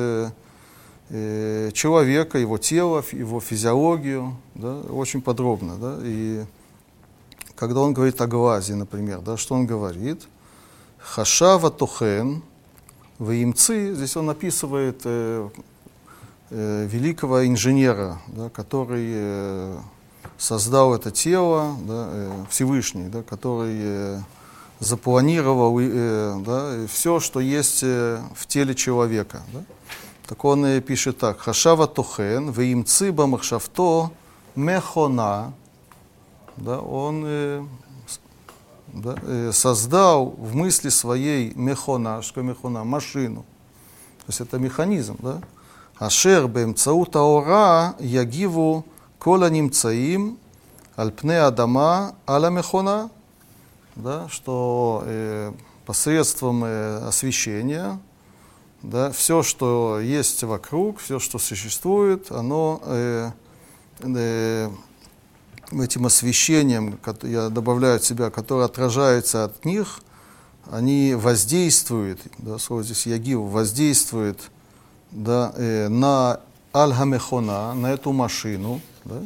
[1.74, 5.76] человека, его тело, его физиологию, да, очень подробно.
[5.76, 6.46] Да, и
[7.56, 10.22] когда он говорит о глазе, например, да, что он говорит?
[11.00, 12.44] Хашава тохен,
[13.20, 15.04] ваимцы, здесь он описывает
[16.50, 19.82] великого инженера, да, который
[20.42, 24.20] создал это тело да, э, Всевышний, да, который э,
[24.80, 29.44] запланировал э, да, все, что есть в теле человека.
[29.54, 29.64] Да.
[30.26, 31.40] Так он пишет так.
[31.42, 34.10] Хашава тохен, веимцы бамахшавто
[34.56, 35.54] мехона.
[36.58, 37.70] Да, он
[38.88, 43.46] да, создал в мысли своей мехона, что мехона, машину.
[44.20, 45.18] То есть это механизм.
[45.20, 45.42] Да?
[46.00, 48.86] Ашер бемцаута ора ягиву
[49.24, 50.40] Кола немцаим,
[50.96, 52.50] альпне адама, аля
[53.96, 55.52] да, что э,
[55.86, 58.00] посредством э, освещения,
[58.82, 63.32] да, все, что есть вокруг, все, что существует, оно э,
[64.00, 64.70] э,
[65.72, 70.00] этим освещением, я добавляю от себя, которое отражается от них,
[70.72, 74.50] они воздействуют, да, слово здесь ягив, воздействует,
[75.12, 76.40] да, э, на
[76.74, 79.22] аль-хамехона, на эту машину, да,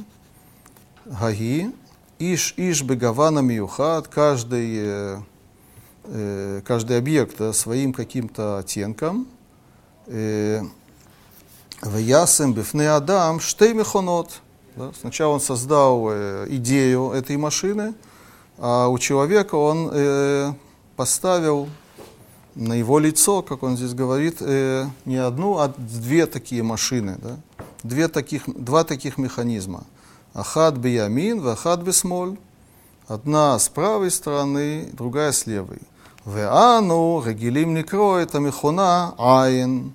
[1.05, 1.71] гаги,
[2.19, 5.17] иш иш бегавана миюхат, каждый, э,
[6.05, 9.27] э, каждый объект да, своим каким-то оттенком,
[11.81, 14.41] Ваясем бифне Адам штей мехонот.
[14.99, 17.93] Сначала он создал э, идею этой машины,
[18.57, 20.53] а у человека он э,
[20.95, 21.69] поставил
[22.55, 27.37] на его лицо, как он здесь говорит, э, не одну, а две такие машины, да?
[27.87, 29.83] Две таких, два таких механизма.
[30.33, 32.37] Ахад биямин, вахад бисмоль.
[33.07, 35.79] Одна с правой стороны, другая с левой.
[36.25, 39.93] Веану регилим некро это мехуна айн.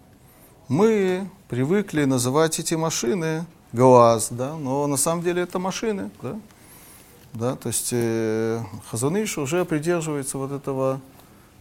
[0.68, 6.36] Мы привыкли называть эти машины глаз, да, но на самом деле это машины, да.
[7.32, 8.60] Да, то есть э,
[8.90, 11.00] Хазаныш уже придерживается вот этого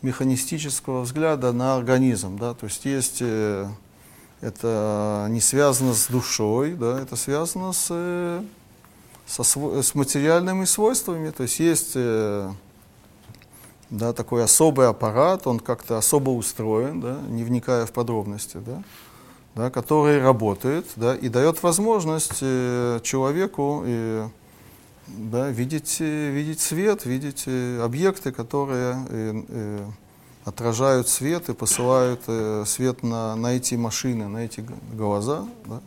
[0.02, 2.38] механистического взгляда на организм.
[2.38, 2.54] Да?
[2.54, 3.68] То есть есть, э,
[4.42, 7.00] это не связано с душой, да?
[7.02, 8.42] это связано с, э,
[9.28, 11.30] со, с материальными свойствами.
[11.32, 12.50] То есть есть э,
[13.90, 18.84] да, такой особый аппарат, он как-то особо устроен, да, не вникая в подробности, да,
[19.56, 24.30] да, который работает да, и дает возможность э, человеку э,
[25.08, 29.86] да, видеть, видеть свет, видеть объекты, которые э, э,
[30.50, 35.48] отражают свет и посылают э, свет на, на эти машины, на эти глаза.
[35.66, 35.80] Да.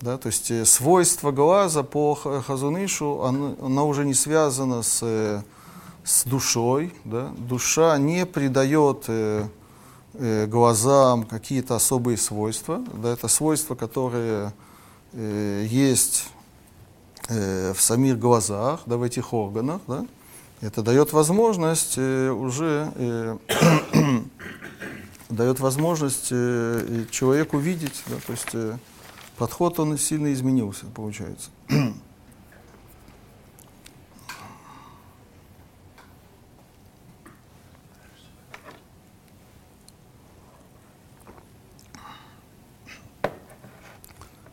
[0.00, 5.42] Да, то есть э, свойство глаза по Хазунышу, оно, оно уже не связано с, э,
[6.04, 6.94] с душой.
[7.04, 7.32] Да.
[7.36, 9.48] Душа не придает э,
[10.14, 12.84] э, глазам какие-то особые свойства.
[12.94, 14.52] Да, это свойства, которые
[15.14, 16.26] э, есть
[17.28, 19.80] э, в самих глазах, да, в этих органах.
[19.88, 20.04] Да.
[20.60, 23.38] Это дает возможность э, уже э,
[25.28, 28.76] дает возможность э, человеку видеть, да, то есть э,
[29.36, 31.50] подход он сильно изменился, получается.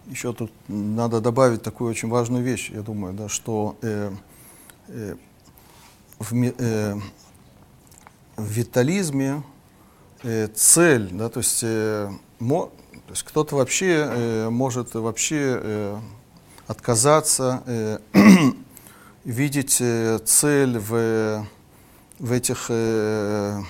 [0.06, 4.12] Еще тут надо добавить такую очень важную вещь, я думаю, да, что э,
[4.88, 5.16] э,
[6.30, 6.96] в, э,
[8.38, 9.44] в витализме
[10.24, 12.10] э, цель, да, то есть, э,
[12.40, 12.72] мо,
[13.08, 16.00] то есть кто-то вообще э, может вообще э,
[16.68, 18.00] отказаться э,
[19.24, 21.46] видеть э, цель в,
[22.20, 23.62] в этих э,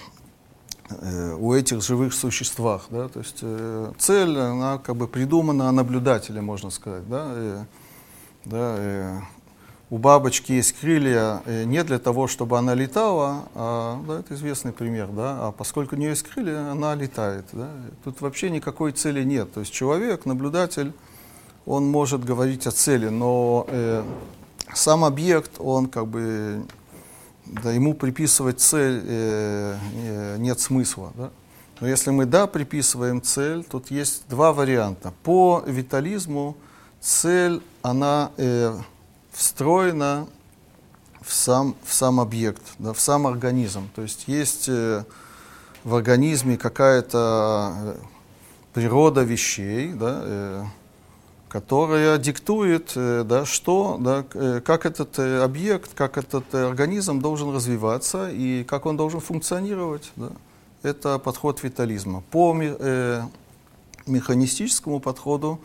[0.89, 6.45] э, у этих живых существах, да, то есть э, цель она как бы придумана наблюдателем,
[6.45, 7.65] можно сказать, да, э,
[8.45, 8.75] да.
[8.77, 9.19] Э,
[9.95, 14.73] у бабочки есть крылья э, не для того, чтобы она летала, а, да, это известный
[14.73, 17.45] пример, да, а поскольку у нее есть крылья, она летает.
[17.53, 17.69] Да.
[18.03, 19.53] Тут вообще никакой цели нет.
[19.53, 20.91] То есть человек, наблюдатель,
[21.65, 24.03] он может говорить о цели, но э,
[24.73, 26.65] сам объект, он как бы,
[27.45, 31.13] да, ему приписывать цель э, нет смысла.
[31.15, 31.29] Да.
[31.79, 35.13] Но если мы, да, приписываем цель, тут есть два варианта.
[35.23, 36.57] По витализму
[36.99, 38.31] цель, она...
[38.35, 38.77] Э,
[39.35, 40.27] встроена
[41.21, 43.89] в сам, в сам объект, да, в сам организм.
[43.95, 45.03] То есть есть э,
[45.83, 47.95] в организме какая-то э,
[48.73, 50.63] природа вещей, да, э,
[51.49, 54.23] которая диктует, да, что, да,
[54.59, 60.11] как этот объект, как этот организм должен развиваться и как он должен функционировать.
[60.17, 60.31] Да.
[60.83, 62.23] Это подход витализма.
[62.29, 62.53] По
[64.05, 65.61] механистическому подходу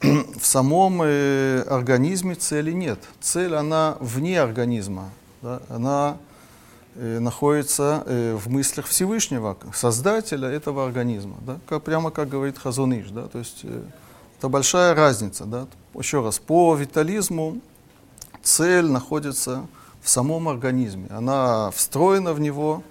[0.02, 2.98] в самом э, организме цели нет.
[3.20, 5.10] Цель, она вне организма.
[5.42, 5.62] Да?
[5.68, 6.18] Она
[6.94, 11.36] э, находится э, в мыслях Всевышнего, создателя этого организма.
[11.40, 11.58] Да?
[11.66, 13.10] Как, прямо как говорит Хазуныш.
[13.10, 13.28] Да?
[13.28, 13.64] То есть
[14.38, 15.44] это большая разница.
[15.44, 15.66] Да?
[15.94, 17.58] Еще раз, по витализму
[18.42, 19.66] цель находится
[20.02, 21.08] в самом организме.
[21.10, 22.82] Она встроена в него,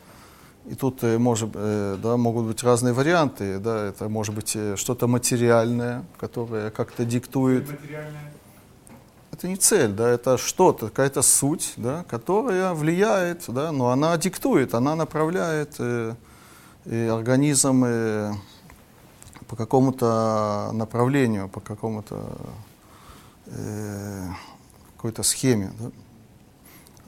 [0.67, 3.59] и тут э, может, э, да, могут быть разные варианты.
[3.59, 7.69] Да, это может быть э, что-то материальное, которое как-то диктует.
[9.31, 14.73] Это не цель, да, это что-то, какая-то суть, да, которая влияет, да, но она диктует,
[14.73, 16.15] она направляет э,
[16.85, 18.33] и организм э,
[19.47, 22.25] по какому-то направлению, по какому-то
[23.47, 24.29] э,
[24.95, 25.71] какой-то схеме.
[25.79, 25.91] Да.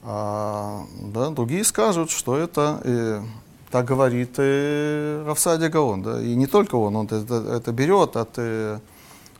[0.02, 3.22] А, да, другие скажут, что это э,
[3.70, 8.30] так говорит э, Равсадия Гаон, да, и не только он, он это, это берет от,
[8.36, 8.78] э,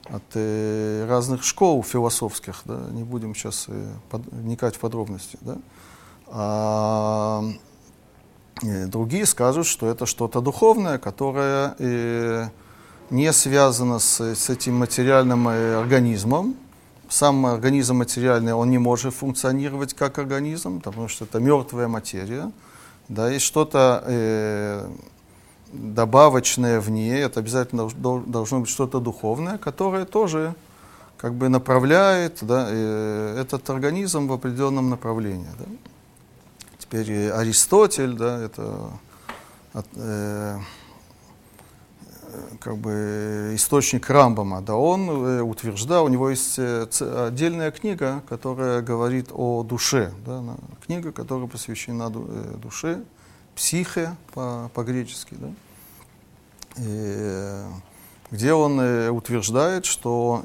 [0.04, 5.56] от э, разных школ философских, да, не будем сейчас э, под, вникать в подробности, да.
[6.30, 7.42] А,
[8.62, 12.48] другие скажут, что это что-то духовное, которое э,
[13.08, 16.54] не связано с, с этим материальным организмом,
[17.08, 22.52] сам организм материальный, он не может функционировать как организм, потому что это мертвая материя
[23.08, 24.88] да, есть что-то э,
[25.72, 30.54] добавочное в ней, это обязательно должно быть что-то духовное, которое тоже
[31.16, 35.48] как бы направляет да, э, этот организм в определенном направлении.
[35.58, 35.64] Да.
[36.78, 38.90] Теперь Аристотель, да, это
[39.72, 40.58] от, э,
[42.60, 46.86] как бы источник Рамбама, да, он э, утверждал, у него есть э,
[47.26, 50.42] отдельная книга, которая говорит о душе, да,
[50.84, 53.02] книга, которая посвящена э, душе,
[53.54, 55.48] психе по, по-гречески, да,
[58.30, 58.78] где он
[59.10, 60.44] утверждает, что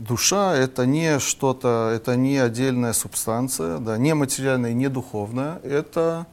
[0.00, 6.26] душа это не что-то, это не отдельная субстанция, да, не материальная, не духовная, это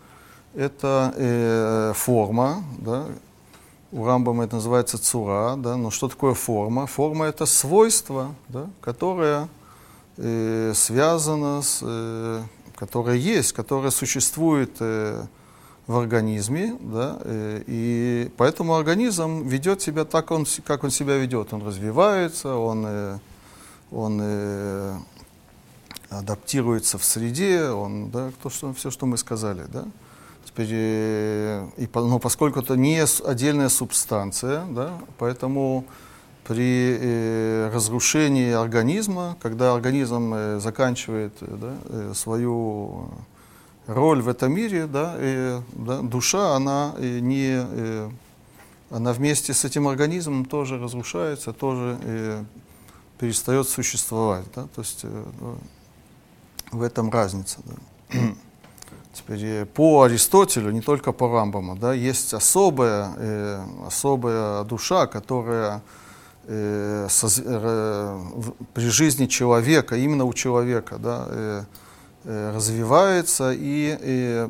[0.56, 3.06] это форма, да,
[3.92, 6.88] у Рамбама это называется цура, да, но что такое форма?
[6.88, 9.50] Форма это свойство, да, которое
[10.18, 12.42] э, связано с, э,
[12.76, 15.26] которое есть, которое существует э,
[15.88, 21.54] в организме, да, э, и поэтому организм ведет себя так, он, как он себя ведет.
[21.54, 23.20] Он развивается, он, э,
[23.92, 24.98] он э,
[26.10, 29.86] адаптируется в среде, он, да, то, что, все, что мы сказали, да.
[30.54, 35.86] Теперь, и, но поскольку это не отдельная субстанция, да, поэтому
[36.44, 43.10] при э, разрушении организма, когда организм э, заканчивает э, да, э, свою
[43.88, 48.10] роль в этом мире, да, э, да, душа, она э, не, э,
[48.90, 52.44] она вместе с этим организмом тоже разрушается, тоже э,
[53.20, 55.24] перестает существовать, да, то есть э,
[56.72, 57.60] в этом разница.
[57.66, 58.18] Да.
[59.14, 65.82] Теперь э, по Аристотелю, не только по Рамбаму, да, есть особая, э, особая душа, которая
[66.48, 71.64] э, соз, э, в, при жизни человека, именно у человека, да, э,
[72.24, 74.50] э, развивается и, и,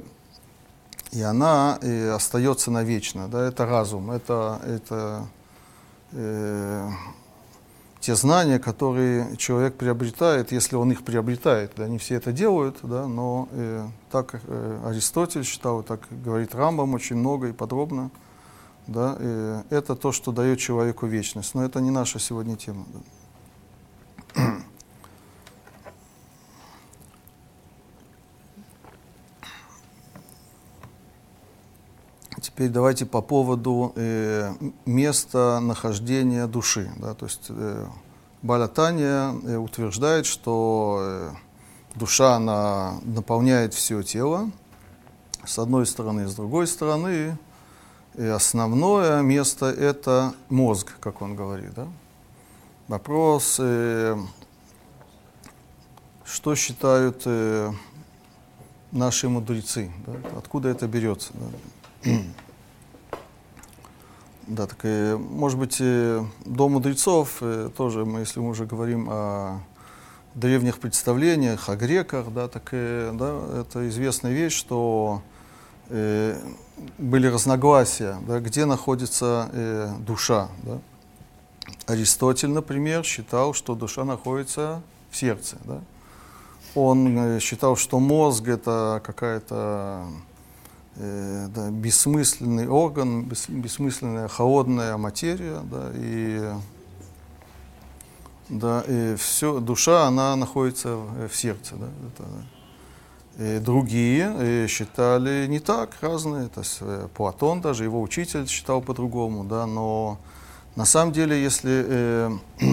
[1.12, 3.28] и она э, остается навечно.
[3.28, 5.28] Да, это разум, это, это
[6.12, 6.89] э,
[8.02, 11.74] те знания, которые человек приобретает, если он их приобретает.
[11.78, 16.95] Да, не все это делают, да, но э, так э, Аристотель считал, так говорит Рамбам
[16.95, 18.10] очень много и подробно.
[18.88, 21.54] Да, э, это то, что дает человеку вечность.
[21.54, 22.86] Но это не наша сегодня тема.
[22.91, 22.99] Да.
[32.62, 34.53] Теперь давайте по поводу э,
[34.86, 36.91] места нахождения души.
[36.97, 37.88] Да, то есть э,
[38.43, 41.30] Балатания э, утверждает, что э,
[41.95, 44.51] душа она наполняет все тело,
[45.43, 47.36] с одной стороны, с другой стороны.
[48.14, 51.74] И основное место это мозг, как он говорит.
[51.74, 51.88] Да?
[52.88, 54.16] Вопрос, э,
[56.26, 57.72] что считают э,
[58.91, 60.14] наши мудрецы, да?
[60.38, 61.34] откуда это берется.
[61.34, 62.12] Да?
[64.52, 67.41] Да, так и, может быть, и до мудрецов
[67.78, 69.62] тоже, мы, если мы уже говорим о
[70.36, 75.22] древних представлениях, о греках, да, так и, да, это известная вещь, что
[75.88, 76.38] э,
[76.97, 80.49] были разногласия, да, где находится э, душа.
[80.64, 80.80] Да.
[81.86, 84.82] Аристотель, например, считал, что душа находится
[85.12, 85.56] в сердце.
[85.64, 85.80] Да.
[86.76, 90.08] Он э, считал, что мозг это какая-то
[90.96, 96.52] э, да, бессмысленный орган, бес, бессмысленная холодная материя, да, и,
[98.50, 101.76] да, и все, душа, она находится в, в сердце.
[101.76, 102.24] Да, это,
[103.38, 108.82] и другие и считали не так, разные, то есть э, Платон даже, его учитель считал
[108.82, 110.20] по-другому, да, но
[110.76, 112.32] на самом деле, если, э,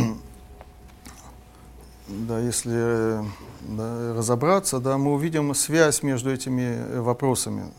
[2.09, 3.25] да, если э,
[3.62, 7.73] да, разобраться, да, мы увидим связь между этими вопросами.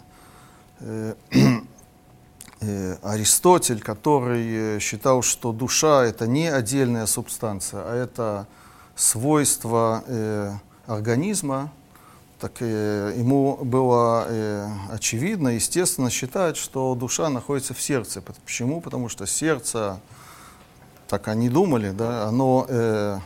[0.81, 1.13] Э,
[2.61, 8.47] э, Аристотель, который э, считал, что душа это не отдельная субстанция, а это
[8.95, 10.53] свойство э,
[10.85, 11.71] организма,
[12.39, 18.21] так э, ему было э, очевидно, естественно считать, что душа находится в сердце.
[18.21, 18.79] Почему?
[18.79, 19.99] Потому что сердце,
[21.09, 23.19] так они думали, да, оно э,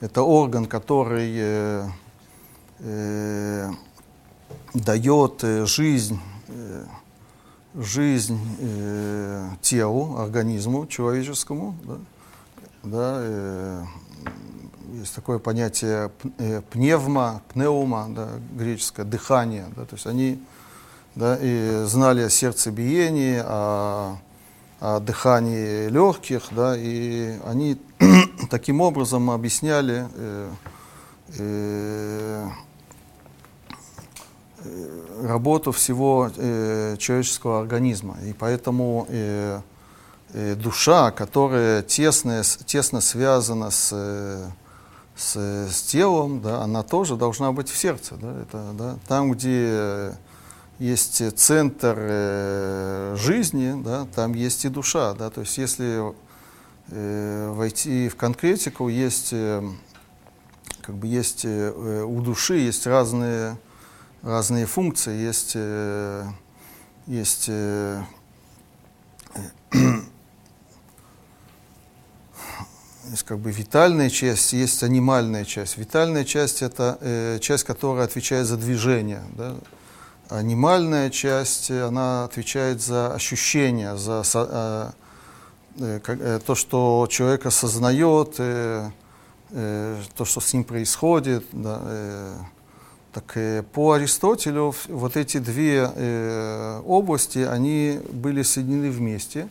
[0.00, 1.88] это орган, который э,
[2.78, 3.70] э,
[4.74, 6.20] дает жизнь
[7.74, 11.76] жизнь э, телу, организму человеческому.
[11.84, 11.96] Да,
[12.82, 13.84] да, э,
[14.94, 19.66] есть такое понятие э, пневма, пнеума, да, греческое, дыхание.
[19.76, 20.40] Да, то есть они
[21.14, 24.18] да, и знали о сердцебиении, о,
[24.80, 27.78] о дыхании легких, да, и они
[28.50, 30.54] таким образом объясняли э, э,
[31.38, 32.48] Э,
[35.22, 38.16] работу всего э, человеческого организма.
[38.24, 39.60] И поэтому э,
[40.32, 43.90] э, душа, которая тесно, тесно связана с,
[45.16, 48.16] с, с телом, да, она тоже должна быть в сердце.
[48.16, 50.14] Да, это, да, там, где
[50.78, 55.14] есть центр э, жизни, да, там есть и душа.
[55.14, 56.14] Да, то есть если
[56.90, 59.62] э, войти в конкретику, есть, э,
[60.82, 63.56] как бы есть э, у души есть разные
[64.24, 65.16] разные функции.
[65.16, 66.24] Есть, э,
[67.06, 68.02] есть э,
[73.10, 75.76] есть как бы витальная часть, есть анимальная часть.
[75.76, 79.54] Витальная часть это э, часть, которая отвечает за движение, да?
[80.30, 84.90] анимальная часть, она отвечает за ощущения, за э,
[85.78, 88.90] э, э, то, что человек осознает, э,
[89.50, 91.44] э, то, что с ним происходит.
[91.52, 92.34] Да, э,
[93.14, 99.48] так э, по Аристотелю вот эти две э, области, они были соединены вместе.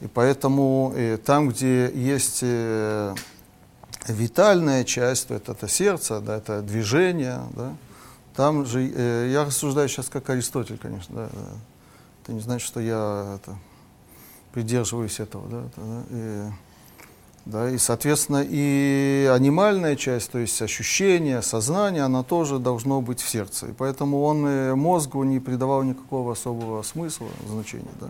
[0.00, 3.14] И поэтому э, там, где есть э,
[4.06, 7.74] витальная часть, то это, это сердце, да, это движение, да,
[8.34, 11.40] там же, э, я рассуждаю сейчас как Аристотель, конечно, да, да.
[12.22, 13.56] это не значит, что я это,
[14.52, 16.50] придерживаюсь этого, да, это, да, и,
[17.44, 23.28] да, и, соответственно, и анимальная часть, то есть ощущение, сознание, она тоже должно быть в
[23.28, 23.66] сердце.
[23.68, 27.90] И поэтому он э, мозгу не придавал никакого особого смысла, значения.
[28.00, 28.08] Да.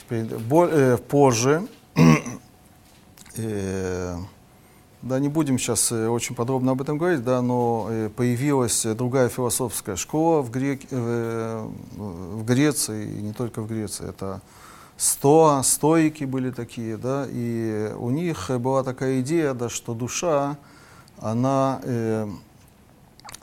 [0.00, 1.68] Теперь, боль, э, позже,
[3.36, 4.16] э,
[5.02, 9.28] да, не будем сейчас э, очень подробно об этом говорить, да, но э, появилась другая
[9.28, 14.40] философская школа в, Грек, э, в Греции, и не только в Греции, это
[14.98, 20.56] Стоа, стоики были такие, да, и у них была такая идея, да, что душа,
[21.18, 22.28] она, э,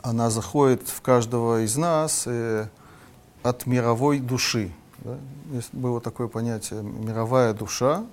[0.02, 2.66] она заходит в каждого из нас э,
[3.42, 4.70] от мировой души.
[4.98, 5.16] Да.
[5.50, 8.04] Есть, было такое понятие мировая душа,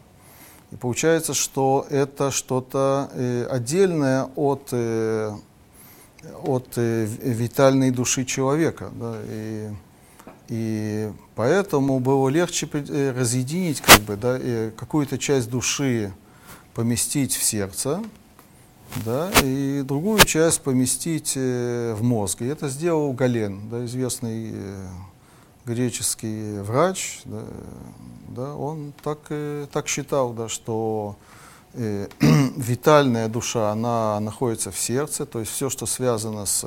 [0.71, 5.35] и получается, что это что-то э, отдельное от, э,
[6.43, 8.89] от э, витальной души человека.
[8.93, 9.69] Да, и,
[10.49, 14.39] и поэтому было легче э, разъединить как бы, да,
[14.77, 16.13] какую-то часть души
[16.73, 18.01] поместить в сердце,
[19.05, 22.41] да, и другую часть поместить э, в мозг.
[22.41, 24.87] И это сделал Гален, да, известный э,
[25.65, 27.21] греческий врач.
[27.25, 27.43] Да,
[28.29, 29.19] да, он так,
[29.71, 31.15] так считал, да, что
[31.73, 32.07] э,
[32.57, 36.65] витальная душа, она находится в сердце, то есть все, что связано с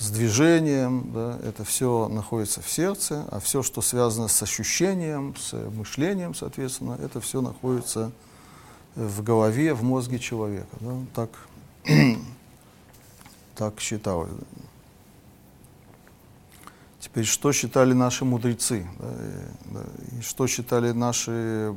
[0.00, 5.52] с движением, да, это все находится в сердце, а все, что связано с ощущением, с
[5.52, 8.10] мышлением, соответственно, это все находится
[8.96, 10.74] в голове, в мозге человека.
[10.80, 11.30] Да, так,
[13.54, 14.30] так считалось.
[16.98, 19.82] Теперь, что считали наши мудрецы, да, и, да,
[20.16, 21.74] и что считали наши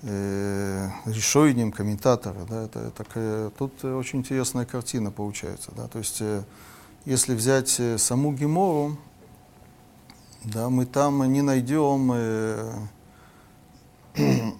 [0.00, 6.42] э, решением комментаторы, да, это такая, тут очень интересная картина получается, да, то есть э,
[7.04, 8.96] если взять э, саму Гемору,
[10.44, 12.72] да, мы там не найдем э,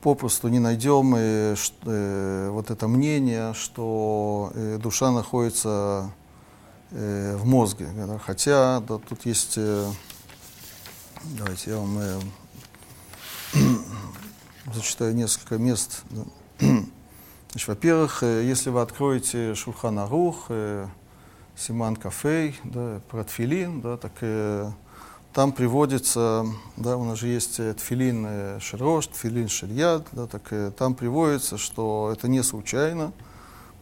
[0.00, 6.10] попросту не найдем э, э, вот это мнение, что э, душа находится
[6.90, 7.88] э, в мозге.
[7.94, 9.90] Да, хотя да, тут есть, э,
[11.38, 12.20] давайте я вам э,
[14.74, 16.02] зачитаю несколько мест.
[16.10, 16.24] Да.
[17.50, 20.86] Значит, во-первых, э, если вы откроете Шурхана Рух, э,
[21.56, 24.70] Симан Кафей, да, про тфилин, да, так э,
[25.32, 26.46] там приводится,
[26.76, 32.10] да, у нас же есть тфилин э, тфилин Ширьяд, да, так э, там приводится, что
[32.12, 33.12] это не случайно,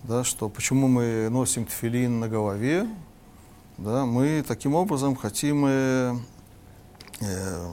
[0.02, 2.88] да, что почему мы носим тфилин на голове,
[3.76, 6.16] да, мы таким образом хотим э,
[7.20, 7.72] э,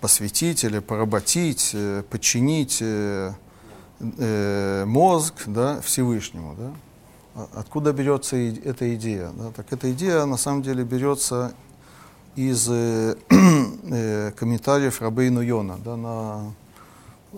[0.00, 3.34] посвятить или поработить, э, подчинить э,
[4.00, 6.54] э, мозг да, Всевышнему.
[6.58, 6.70] Да?
[7.34, 9.30] А откуда берется эта идея?
[9.36, 9.50] Да?
[9.54, 11.52] Так эта идея на самом деле берется
[12.36, 16.52] из э, э, комментариев Рабейну Йона да, на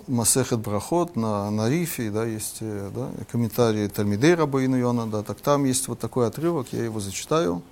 [0.07, 5.41] Масехет Брахот, на, на Рифе, да, есть э, да, комментарии Тальмидей Рабейну Йона, да, так
[5.41, 7.63] там есть вот такой отрывок, я его зачитаю.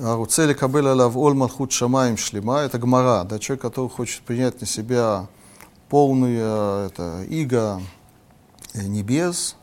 [0.00, 4.66] Аруцели Кабель Алав Ол Малхут Шамаем Шлима, это Гмара, да, человек, который хочет принять на
[4.66, 5.26] себя
[5.90, 7.80] полную это, иго
[8.74, 9.56] небес,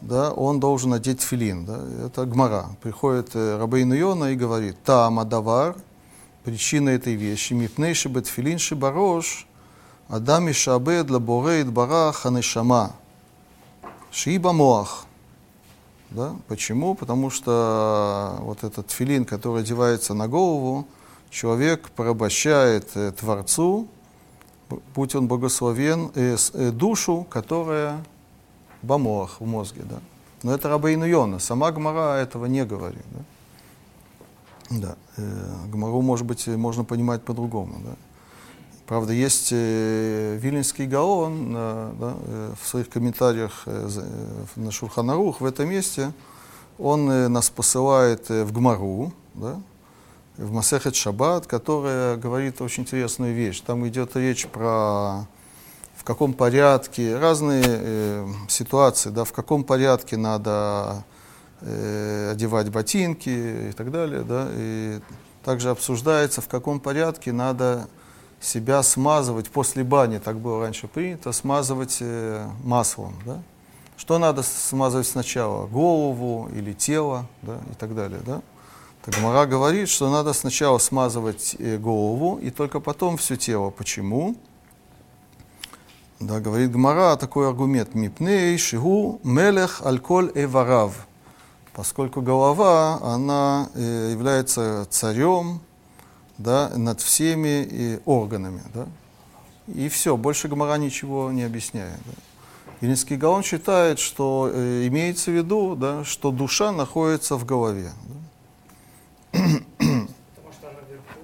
[0.00, 1.64] да, он должен одеть филин.
[1.64, 2.66] Да, это гмара.
[2.82, 5.76] Приходит э, Рабейн Йона и говорит, там адавар,
[6.44, 9.46] причина этой вещи, מפני שבתפילין שבראש,
[10.08, 12.92] אדם ישעבד לבורא יתברך הנשמה,
[14.10, 15.04] שבמוח.
[16.10, 16.36] Да?
[16.46, 16.94] Почему?
[16.94, 20.86] Потому что вот этот тфилин, который одевается на голову,
[21.30, 23.88] человек порабощает э, Творцу,
[24.94, 28.02] будь он благословен, э, э, душу, которая
[28.82, 29.98] במוח в мозге, да.
[30.42, 31.38] Но это Рабейну Йона.
[31.38, 33.04] Сама Гмара этого не говорит.
[33.10, 34.78] Да?
[34.80, 34.96] Да.
[35.16, 37.80] Э, Гмару, может быть, можно понимать по-другому.
[37.84, 37.96] Да?
[38.86, 45.40] Правда, есть э, Виленский Гаон э, да, э, в своих комментариях э, э, на Шурханарух
[45.40, 46.12] в этом месте,
[46.78, 49.60] он э, нас посылает э, в Гмару, да,
[50.38, 53.60] в Масехет Шаббат, которая говорит очень интересную вещь.
[53.60, 55.26] Там идет речь про
[56.08, 61.04] каком порядке, разные э, ситуации, да, в каком порядке надо
[61.60, 65.00] э, одевать ботинки и так далее, да, и
[65.44, 67.88] также обсуждается, в каком порядке надо
[68.40, 73.42] себя смазывать после бани, так было раньше принято, смазывать э, маслом, да.
[73.98, 78.40] Что надо смазывать сначала, голову или тело, да, и так далее, да.
[79.04, 83.68] Так Гмара говорит, что надо сначала смазывать э, голову и только потом все тело.
[83.68, 84.36] Почему?
[86.20, 87.94] Да, говорит Гмара такой аргумент.
[87.94, 91.06] Мипней шигу мелех альколь эварав.
[91.74, 95.60] Поскольку голова, она э, является царем
[96.36, 98.62] да, над всеми и органами.
[98.74, 98.88] Да?
[99.68, 102.00] И все, больше Гмара ничего не объясняет.
[102.04, 102.12] Да?
[102.80, 107.92] Вильнинский Гаон считает, что э, имеется в виду, да, что душа находится в голове.
[109.32, 109.40] Да?
[109.78, 111.20] Потому что она вверху.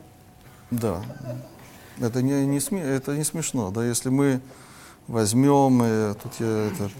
[0.70, 1.02] Да.
[1.98, 3.72] Это не, не, сме- это не смешно.
[3.72, 3.84] Да?
[3.84, 4.40] Если мы
[5.08, 5.82] возьмем...
[5.82, 6.90] э, тут я это,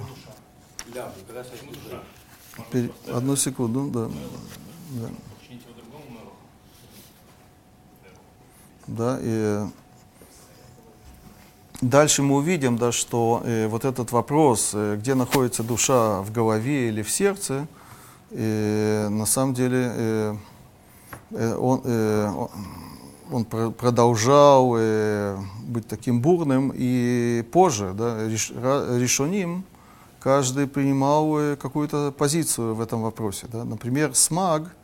[0.95, 2.03] Да, когда садится, да.
[2.73, 3.91] пер- одну секунду.
[3.91, 4.09] Да,
[4.91, 5.09] да.
[8.87, 9.65] Да, и
[11.81, 16.89] дальше мы увидим, да, что э, вот этот вопрос, э, где находится душа, в голове
[16.89, 17.67] или в сердце,
[18.31, 20.37] э, на самом деле э,
[21.31, 22.51] э, он, э, он-
[23.31, 29.65] он про- продолжал э, быть таким бурным, и позже, да, решоним,
[30.21, 33.47] каждый принимал э, какую-то позицию в этом вопросе.
[33.51, 33.65] Да.
[33.65, 34.75] Например, Смаг,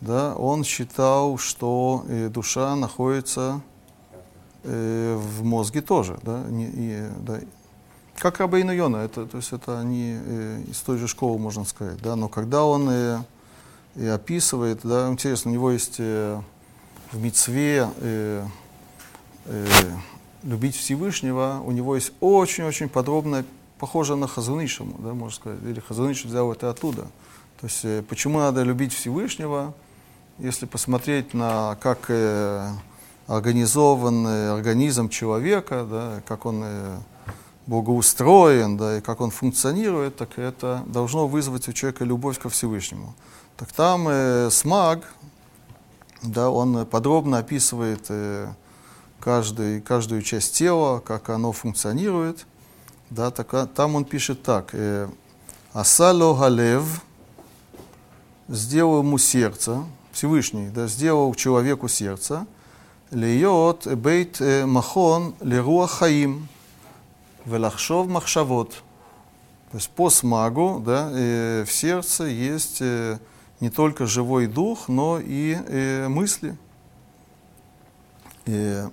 [0.00, 3.60] да, он считал, что э, душа находится
[4.62, 7.40] в мозге тоже, да, не- и, да.
[8.18, 10.18] Как Рабейну Йона, это, то есть это они
[10.68, 12.90] из той же школы, можно сказать, да, но когда он
[13.96, 15.98] и описывает, да, интересно, у него есть
[17.12, 18.44] в Мицве э,
[19.46, 19.66] э,
[20.42, 23.44] любить Всевышнего, у него есть очень-очень подробно,
[23.78, 27.02] похоже на Хазунишему, да, можно сказать, или Хазуниш взял это оттуда.
[27.60, 29.74] То есть э, почему надо любить Всевышнего,
[30.38, 32.70] если посмотреть на как э,
[33.26, 36.98] организован э, организм человека, да, как он э,
[37.66, 43.14] богоустроен, да, и как он функционирует, так это должно вызвать у человека любовь ко Всевышнему.
[43.56, 45.04] Так там э, Смаг,
[46.22, 48.48] да, он подробно описывает э,
[49.20, 52.46] каждый, каждую часть тела, как оно функционирует.
[53.10, 54.70] Да, так, а- там он пишет так.
[54.72, 55.08] Э,
[55.72, 57.02] Асало галев,
[58.48, 62.46] сделал ему сердце, Всевышний, да, сделал человеку сердце,
[63.10, 66.48] льет бейт э, махон леруах хаим,
[67.44, 68.82] велахшов махшавот.
[69.70, 73.18] То есть по смагу да, э, в сердце есть э,
[73.60, 76.56] не только живой дух, но и э, мысли.
[78.46, 78.88] Э,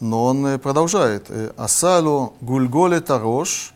[0.00, 1.26] но он э, продолжает.
[1.28, 3.72] э, Асалу гульголе тарош,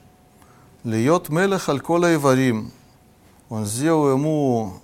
[0.85, 2.73] льет мелех алькола иварим.
[3.49, 4.75] Он сделал ему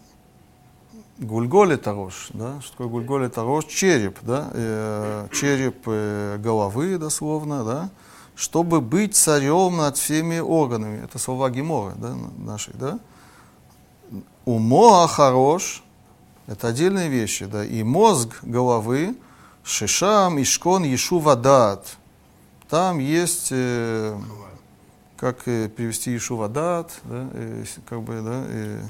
[1.18, 3.66] гульголе тарош, да, что такое гульголе тарош?
[3.66, 7.91] Череп, да, э, череп э, головы, дословно, да,
[8.37, 11.05] чтобы быть царем над всеми органами.
[11.05, 12.99] Это слова Гемора, да, нашей, да.
[14.45, 15.82] Умо хорош,
[16.47, 19.16] это отдельные вещи, да, и мозг головы,
[19.62, 21.97] шишам, ишкон, ешу вадат.
[22.68, 24.18] Там есть, э,
[25.16, 28.82] как э, перевести ешу да, э, как бы, да, э,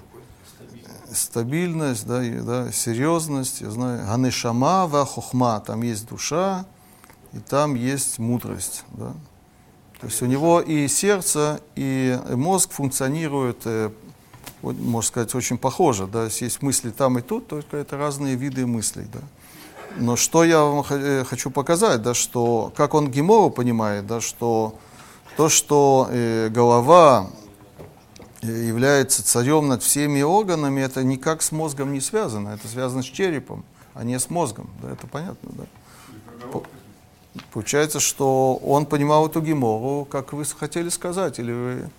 [1.13, 6.67] стабильность, да, и, да, серьезность, я знаю, ганешама ва хохма, там есть душа,
[7.33, 9.13] и там есть мудрость, да.
[10.01, 13.91] То есть у него и сердце, и мозг функционируют, э,
[14.73, 19.07] можно сказать, очень похоже, да, есть мысли там и тут, только это разные виды мыслей,
[19.13, 19.21] да.
[19.97, 24.75] Но что я вам э, хочу показать, да, что, как он Гемору понимает, да, что
[25.37, 27.31] то, что э, голова
[28.43, 33.07] э, является царем над всеми органами, это никак с мозгом не связано, это связано с
[33.07, 35.65] черепом, а не с мозгом, да, это понятно, да.
[37.53, 41.91] Получается, что он понимал эту гемору, как вы хотели сказать, или вы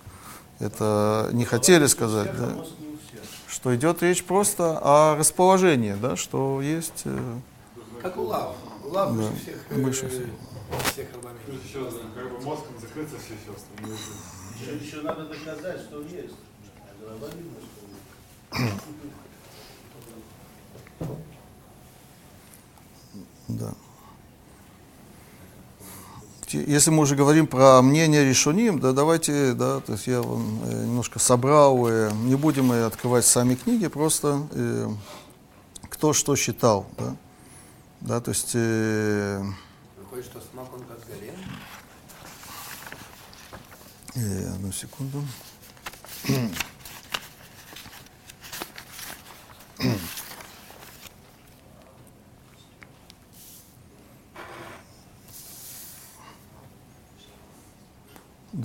[0.58, 2.64] это не хотели сказать, да?
[3.48, 7.02] Что идет речь просто о расположении, да, что есть...
[7.04, 7.38] э,
[8.02, 8.54] Как у лав.
[8.84, 9.56] Лав Да, выше всех.
[9.70, 10.26] э, выше всех.
[10.92, 11.38] всех рабами.
[11.48, 13.98] Еще как бы мозгом закрыться все еще остальные.
[14.60, 15.76] Еще, еще надо доказать.
[15.76, 16.34] А что есть.
[23.48, 23.72] Да.
[26.52, 30.84] Если мы уже говорим про мнение решуним, да давайте, да, то есть я вам э,
[30.84, 34.88] немножко собрал, э, не будем мы открывать сами книги, просто э,
[35.90, 37.16] кто что считал, да,
[38.00, 39.42] да, то есть э,
[39.98, 41.34] Выходит, что смак он как голем.
[44.14, 45.24] э, одну секунду.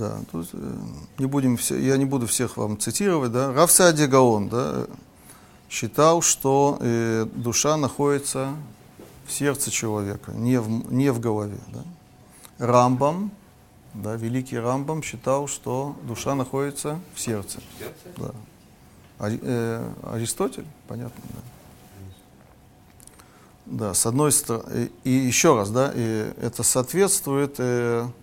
[0.01, 0.75] Да, тут э,
[1.19, 3.53] не будем все, я не буду всех вам цитировать, да.
[3.53, 4.87] Рав Саади Гаон, да,
[5.69, 8.55] считал, что э, душа находится
[9.27, 11.83] в сердце человека, не в, не в голове, да.
[12.57, 13.29] Рамбам,
[13.93, 17.59] да, великий Рамбам считал, что душа находится в сердце.
[17.77, 17.93] Сердце?
[18.17, 18.31] Да.
[19.19, 21.41] Ари- э, Аристотель, понятно, да.
[23.67, 28.20] Да, с одной стороны, и, и еще раз, да, и это соответствует э, э,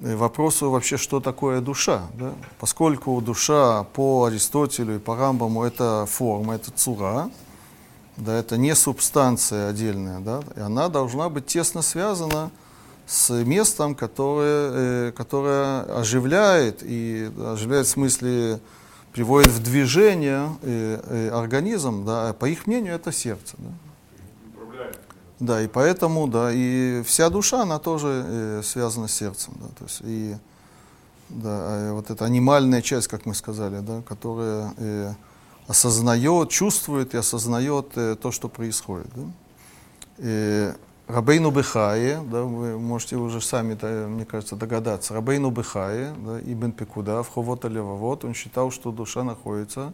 [0.00, 2.32] вопросу вообще, что такое душа, да?
[2.58, 7.30] Поскольку душа по Аристотелю и по Рамбаму это форма, это цура,
[8.16, 12.50] да, это не субстанция отдельная, да, и она должна быть тесно связана
[13.06, 14.70] с местом, которое,
[15.08, 18.60] э, которое оживляет, и оживляет в смысле
[19.12, 23.54] приводит в движение э, э, организм, да, а по их мнению это сердце.
[23.58, 23.70] Да.
[25.38, 29.84] Да, и поэтому, да, и вся душа, она тоже э, связана с сердцем, да, то
[29.84, 30.34] есть и
[31.28, 35.12] да, э, вот эта анимальная часть, как мы сказали, да, которая э,
[35.68, 39.08] осознает, чувствует и осознает э, то, что происходит.
[39.14, 39.22] Да.
[40.18, 40.74] Э,
[41.06, 46.72] Рабейну Бехае, да, вы можете уже сами, да, мне кажется, догадаться, Рабейну Бехае, да, Ибн
[46.72, 49.92] Пекуда, в Ховота Левовод, он считал, что душа находится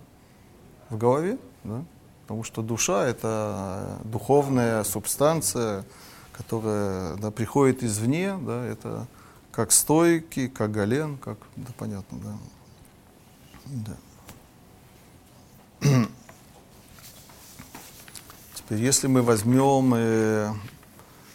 [0.88, 1.84] в голове, да,
[2.32, 5.84] потому что душа— это духовная субстанция,
[6.32, 9.06] которая да, приходит извне, да, это
[9.50, 12.18] как стойки, как гален, как, да, понятно,
[13.66, 13.96] да.
[15.82, 16.06] да.
[18.54, 20.54] Теперь, если мы возьмем, э,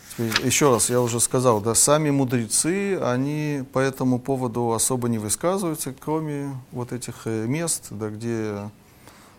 [0.09, 5.19] теперь, еще раз, я уже сказал, да, сами мудрецы, они по этому поводу особо не
[5.19, 8.71] высказываются, кроме вот этих э, мест, да, где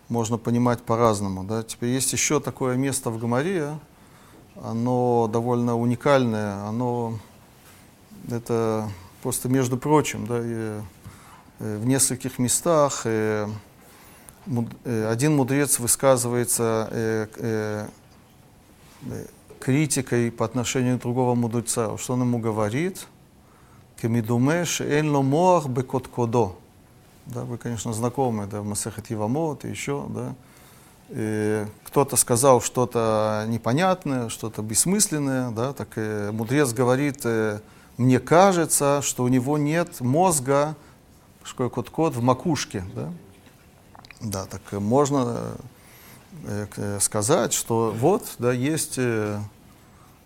[0.09, 1.43] можно понимать по-разному.
[1.43, 1.63] Да.
[1.63, 3.79] Теперь есть еще такое место в Гамаре,
[4.61, 7.17] оно довольно уникальное, оно
[8.29, 8.89] это
[9.21, 10.81] просто между прочим, да, и,
[11.59, 13.47] э, в нескольких местах э,
[14.45, 17.87] муд- э, один мудрец высказывается э, э,
[19.59, 21.97] критикой по отношению другого мудреца.
[21.97, 23.07] Что он ему говорит?
[24.01, 26.55] Кемидумеш эльно моах бекоткодо.
[27.25, 30.35] Да, вы, конечно, знакомы, да, в Масехет Евамот и еще, да.
[31.09, 37.61] И кто-то сказал что-то непонятное, что-то бессмысленное, да, так э, мудрец говорит, э,
[37.97, 40.75] мне кажется, что у него нет мозга,
[41.57, 43.11] кот-кот, в макушке, да.
[44.21, 45.57] Да, так э, можно
[46.99, 48.99] сказать, что вот, да, есть,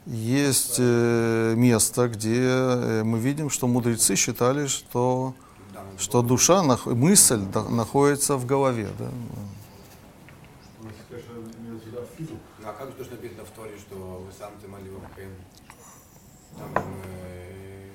[0.05, 5.33] есть место, где мы видим, что мудрецы считали, что,
[5.97, 8.89] что душа, мысль находится в голове.
[8.97, 9.09] Да.
[12.65, 14.93] А как то, что написано в Торе, что вы сам ты молил
[16.57, 17.89] Там э,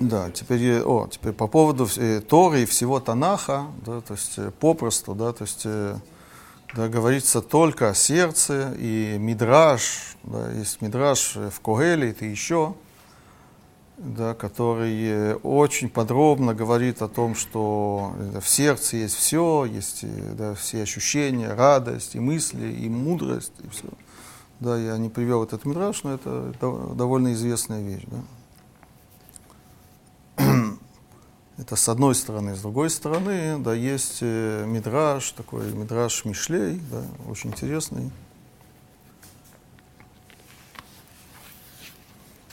[0.00, 4.50] Да, теперь, о, теперь по поводу э, Торы и всего Танаха, да, то есть э,
[4.50, 5.96] попросту, да, то есть э,
[6.74, 12.74] да, говорится только о сердце и мидраж, да, есть мидраж в Когеле и еще,
[13.98, 20.04] да, который э, очень подробно говорит о том, что э, в сердце есть все, есть
[20.04, 23.88] э, да, все ощущения, радость и мысли, и мудрость, и все.
[24.60, 28.04] Да, я не привел этот мидраж, но это дов- довольно известная вещь.
[30.36, 30.44] Да.
[31.58, 32.54] Это с одной стороны.
[32.54, 38.10] С другой стороны, да, есть мидраж, такой мидраж Мишлей, да, очень интересный.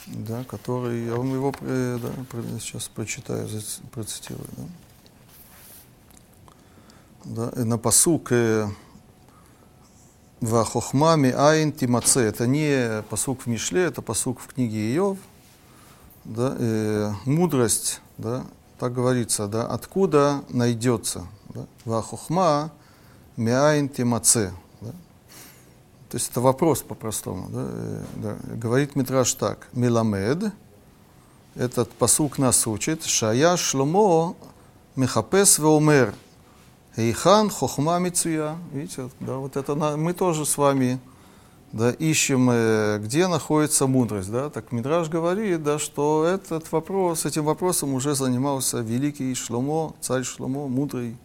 [0.07, 2.11] Да, который, я вам его э, да,
[2.59, 3.47] сейчас прочитаю,
[3.91, 4.47] процитирую.
[4.57, 4.63] Да.
[7.25, 8.67] Да, э, на посук э,
[10.41, 12.19] Вахохма айн тимаце.
[12.19, 15.17] Это не посук в Мишле, это посук в книге Иов.
[16.25, 18.45] Да, э, мудрость, да,
[18.79, 21.27] так говорится, да, откуда найдется.
[21.49, 22.71] Да, Вахохма
[23.37, 24.53] миайн тимаце.
[26.13, 27.47] То есть это вопрос по-простому.
[27.49, 28.37] Да, э, да.
[28.55, 29.67] Говорит Митраш так.
[29.73, 30.53] Миламед,
[31.55, 34.35] этот посук нас учит, Шая Шломо
[34.95, 36.13] Мехапес Веомер,
[36.97, 38.57] Эйхан Хохма Мицуя.
[38.71, 40.99] Видите, да, вот это на- мы тоже с вами
[41.71, 44.31] да, ищем, э, где находится мудрость.
[44.31, 44.51] Да?
[44.51, 50.67] Так Мидраш говорит, да, что этот вопрос, этим вопросом уже занимался великий Шломо, царь Шломо,
[50.67, 51.17] мудрый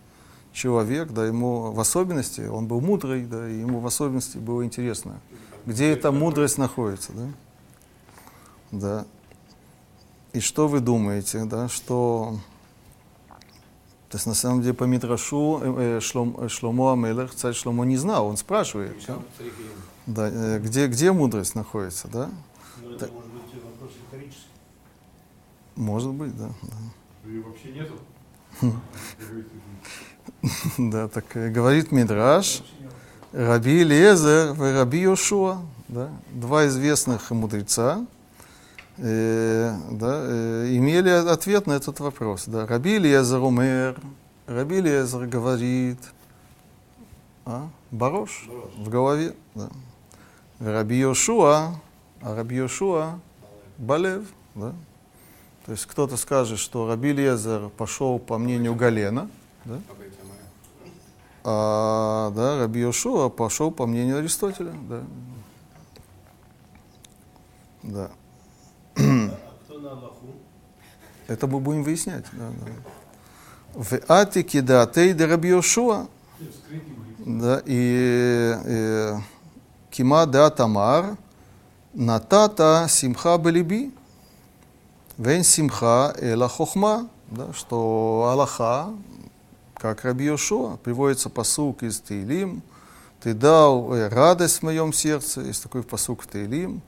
[0.59, 5.21] человек, да, ему в особенности, он был мудрый, да, и ему в особенности было интересно,
[5.67, 7.13] где эта мудрость находится.
[7.13, 7.29] Да?
[8.73, 9.07] Да.
[10.33, 12.39] И что вы думаете, да, что...
[14.11, 17.85] То есть на самом деле по Мидрашу э, э, Шлом, э, Шломо Амелех, царь Шломо
[17.85, 19.19] не знал, он спрашивает, да,
[20.07, 22.31] да, э, где, где мудрость находится, да?
[22.79, 24.49] Это может быть вопрос риторический.
[25.77, 26.49] Может быть, да.
[26.63, 27.29] да.
[27.29, 27.95] Ее вообще нету?
[30.79, 32.63] Да, так говорит Мидраш,
[33.33, 35.59] Раби Лезер и Раби Йошуа,
[35.89, 38.07] да, два известных мудреца,
[38.97, 42.45] э, да, э, имели ответ на этот вопрос.
[42.47, 42.67] Да.
[42.67, 44.01] Раби Лезер умер,
[44.47, 45.99] Раби Лезер говорит,
[47.45, 49.69] а, барош, в голове, да.
[50.59, 51.81] Раби Йошуа,
[52.21, 53.21] а Раби Йошуа
[53.79, 54.25] Балев,
[54.55, 54.73] да.
[55.67, 59.29] То есть кто-то скажет, что Раби Лезер пошел по мнению Галена,
[59.65, 59.81] да.
[61.51, 64.75] А да, Раби Йошуа пошел по мнению Аристотеля.
[64.89, 65.03] Да.
[67.83, 68.11] Да.
[71.27, 72.27] Это мы будем выяснять.
[72.33, 72.73] Да, да.
[73.73, 76.07] В Атике да Тейде Раби Йошуа,
[77.19, 79.17] да, и э,
[79.91, 81.17] Кима да Тамар,
[81.95, 83.91] Натата Симха Белиби,
[85.17, 88.91] Вен Симха Эла Хохма, да, что Аллаха,
[89.79, 92.63] как Раби Йошуа, приводится посук из Таилим,
[93.21, 96.83] ты дал э, радость в моем сердце, есть такой посук в Таилим.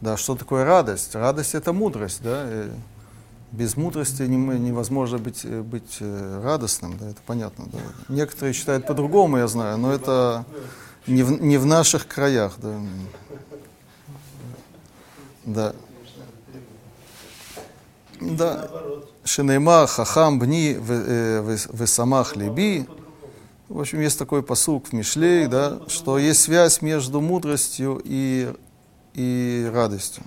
[0.00, 1.14] Да, что такое радость?
[1.14, 2.42] Радость это мудрость, да.
[2.46, 2.70] э,
[3.52, 7.66] Без мудрости не- невозможно быть, э, быть радостным, да, это понятно.
[7.72, 7.78] Да.
[8.08, 10.44] Некоторые считают по-другому, я знаю, но это
[11.06, 12.78] не в, не в наших краях, да.
[15.44, 15.72] Да.
[18.20, 18.68] Да.
[19.26, 19.28] Наоборот.
[19.28, 22.86] Шинейма хахам бни э, весамах либи.
[23.68, 28.52] В общем, есть такой посук в Мишлей, да, что есть связь между мудростью и,
[29.14, 30.22] и радостью.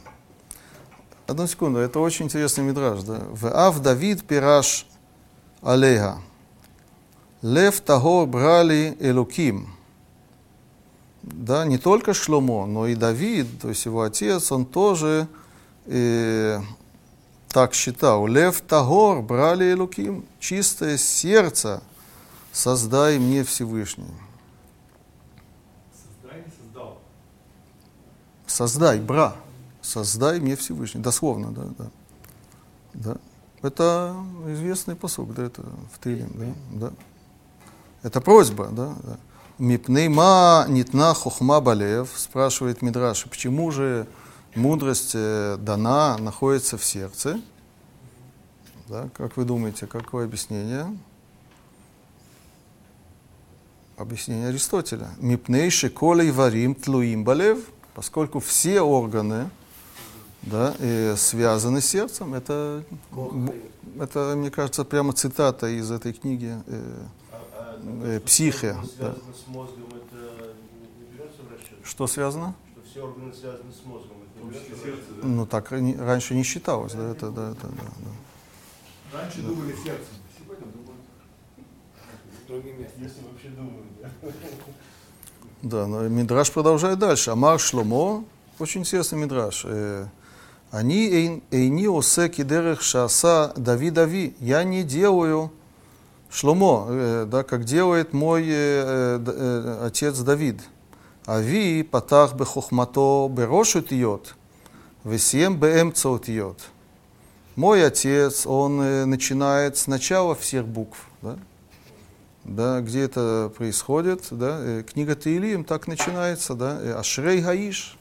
[1.28, 3.04] Одну секунду, это очень интересный мидраж.
[3.04, 3.22] Да?
[3.32, 4.86] В Ав Давид пираш
[5.62, 6.18] алеха.
[7.42, 9.70] Лев тагор брали элуким.
[11.22, 15.28] Да, не только Шломо, но и Давид, то есть его отец, он тоже
[15.86, 16.60] э,
[17.50, 18.28] так считал.
[18.28, 21.82] Лев Тагор брали Элуким, чистое сердце
[22.52, 24.06] создай мне Всевышний.
[25.92, 26.98] Создай, создал.
[28.48, 29.36] Создай, бра,
[29.82, 31.02] создай мне Всевышний.
[31.02, 31.92] Дословно, да, да.
[32.94, 33.18] да.
[33.62, 34.16] Это
[34.48, 36.94] известный посок, да, это в Тилим, да, да.
[38.04, 39.18] Это просьба, да, да.
[39.58, 44.08] Мипнейма нитна хохма балев, спрашивает Мидраш, почему же
[44.56, 47.42] мудрость э, дана, находится в сердце?
[48.88, 50.98] Да, как вы думаете, какое объяснение?
[53.98, 55.10] Объяснение Аристотеля.
[55.20, 57.60] Мипней шеколей варим тлуим балев,
[57.94, 59.50] поскольку все органы
[60.42, 62.34] да, э, связаны с сердцем.
[62.34, 62.84] Это,
[64.00, 66.56] это, мне кажется, прямо цитата из этой книги.
[66.68, 66.96] э,
[67.32, 69.16] А, Э, что психия, да.
[71.84, 72.56] что связано?
[72.74, 74.18] Что все органы связаны с мозгом,
[75.22, 77.84] Ну, так раньше не считалось, да, это, да, это, да,
[79.12, 79.18] да.
[79.20, 81.02] Раньше думали сердцем, сегодня думают.
[82.48, 83.02] Другим местом.
[83.04, 84.32] Если вообще думают, да.
[85.62, 87.32] Да, но Мидраш продолжает дальше.
[87.32, 88.24] Амар Шломо,
[88.60, 89.64] очень интересный Мидраш.
[89.66, 90.08] Э,
[90.72, 94.36] Они эйн- эйни осе кидерех шаса Давид Ави.
[94.40, 95.52] Я не делаю
[96.30, 100.62] Шломо, э, да, как делает мой э, отец Давид.
[101.30, 104.36] Ави патах бехохмато берошут йод,
[105.04, 106.58] весем беэмцаут йод.
[107.56, 108.78] Мой отец, он
[109.08, 111.36] начинает сначала всех букв, да?
[112.46, 117.96] да, где это происходит, да, книга Таилим так начинается, да, Ашрей Гаиш.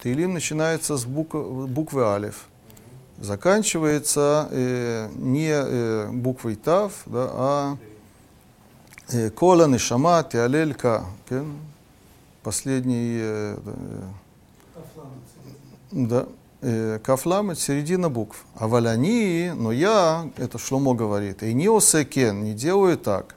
[0.00, 2.46] Таилим начинается с буквы, буквы Алиф,
[3.18, 7.76] заканчивается э, не э, буквой Тав, да, а
[9.34, 11.67] Кола Нишама Тиалель Ка, кен?
[12.48, 13.58] Последний, э,
[15.90, 16.26] да,
[17.04, 18.46] Кафлам это середина букв.
[18.56, 23.36] А валяни, но я, это Шломо говорит, и не осекен, не делаю так.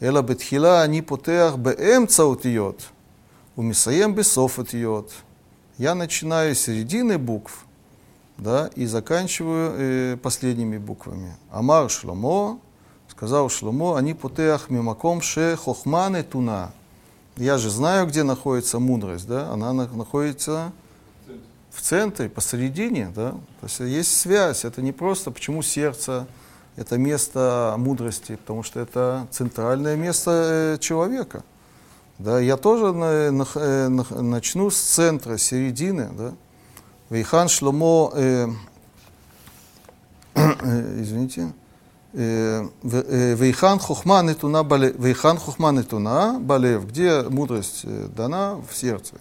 [0.00, 2.84] Эла бетхила они потеах беэмца утиот,
[3.54, 5.12] умисаем бесов утиот.
[5.76, 7.66] Я начинаю с середины букв,
[8.38, 11.36] да, и заканчиваю э, последними буквами.
[11.50, 12.60] Амар Шломо,
[13.08, 16.72] сказал Шломо, они потеах мимаком ше хохмане туна.
[17.38, 20.72] Я же знаю, где находится мудрость, да, она на- находится
[21.70, 26.26] в центре, посередине, да, то есть есть связь, это не просто, почему сердце,
[26.74, 30.30] это место мудрости, потому что это центральное место
[30.74, 31.44] э, человека.
[32.18, 36.32] Да, я тоже на- нах- э, нах- начну с центра, середины, да.
[37.10, 38.48] Вейхан Шломо, э,
[40.34, 41.52] э, извините,
[42.18, 49.14] Вейхан Хохма Нетуна Бале- Вейхан Хохма Нетуна Балев, где мудрость э, дана в сердце.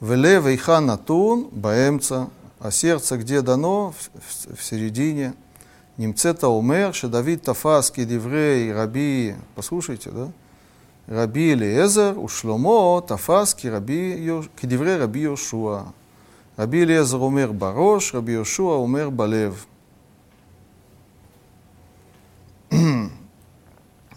[0.00, 2.28] Веле Вейхан Натун Баэмца,
[2.60, 3.92] А сердце где дано?
[3.92, 5.34] В, в- середине.
[5.96, 10.28] Немцета умер, что Давид Тафаски Диврей Раби, послушайте, да?
[11.08, 15.86] Раби Элиезер, у Шломо Тафаски Раби, Кедиврей Раби Йошуа.
[16.56, 19.66] Раби Элиезер умер барош, Раби Йошуа умер балев.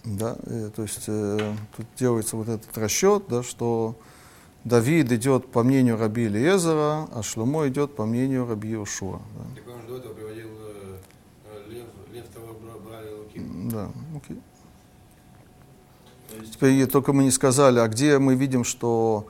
[0.06, 3.96] Да, э, то есть э, тут делается вот этот расчет, да, что
[4.64, 9.18] Давид идет по мнению Раби Элиезера, а Шломо идет по мнению Раби Йошуа.
[9.18, 9.56] Да.
[9.56, 10.98] Так он до этого приводил э,
[11.46, 13.42] э, Лев, Лев того бра- брали Луки.
[13.72, 14.40] Да, окей.
[16.40, 19.28] Есть Теперь только мы не сказали, а где мы видим, что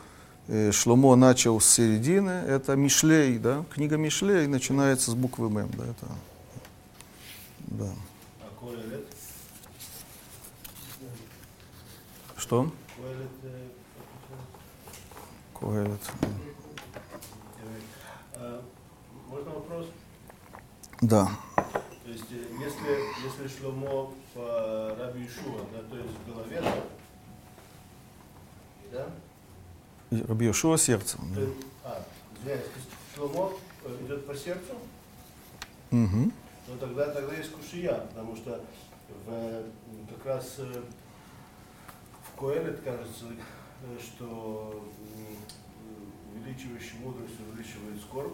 [0.48, 5.84] э, Шломо начал с середины, это Мишлей, да, книга Мишлей начинается с буквы Мем, да,
[5.84, 6.08] это,
[7.60, 7.90] да.
[8.42, 9.06] а Коэлет?
[12.46, 12.70] Что?
[15.60, 16.00] Коэлет,
[18.36, 18.62] э,
[19.28, 19.88] можно вопрос?
[21.02, 21.28] Да.
[21.56, 26.62] То есть, э, если, если Шломо по Раби Ишуа, да, то есть в голове,
[28.92, 29.08] да?
[30.12, 30.26] Да?
[30.28, 31.18] Раби Йошуа сердце.
[31.34, 32.06] То есть- а,
[32.38, 33.54] извиняюсь, то есть Шломо
[33.86, 34.74] э, идет по сердцу,
[35.90, 36.32] Мгм.
[36.68, 38.64] но тогда, тогда есть кушия, потому что
[39.26, 39.64] в, э,
[40.16, 40.84] как раз э,
[42.40, 43.26] Коэлет кажется,
[43.84, 44.84] э, что
[46.36, 48.34] увеличивающий мудрость увеличивает скорбь.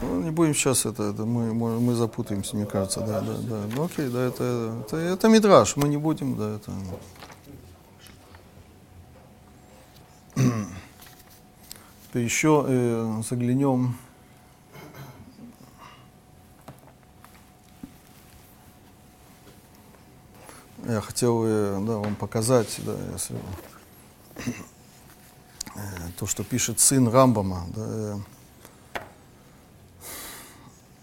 [0.00, 3.62] Ну, не будем сейчас это, это мы, мы, мы запутаемся, мне кажется, да, да, да.
[3.74, 6.72] Ну окей, да, это, это, это мидраж, мы не будем, да, это.
[12.14, 13.96] Еще э, заглянем.
[20.88, 23.36] Я хотел э, да, вам показать, да, если
[24.46, 25.80] э,
[26.18, 27.66] то, что пишет сын Рамбама.
[27.76, 28.16] Да, э,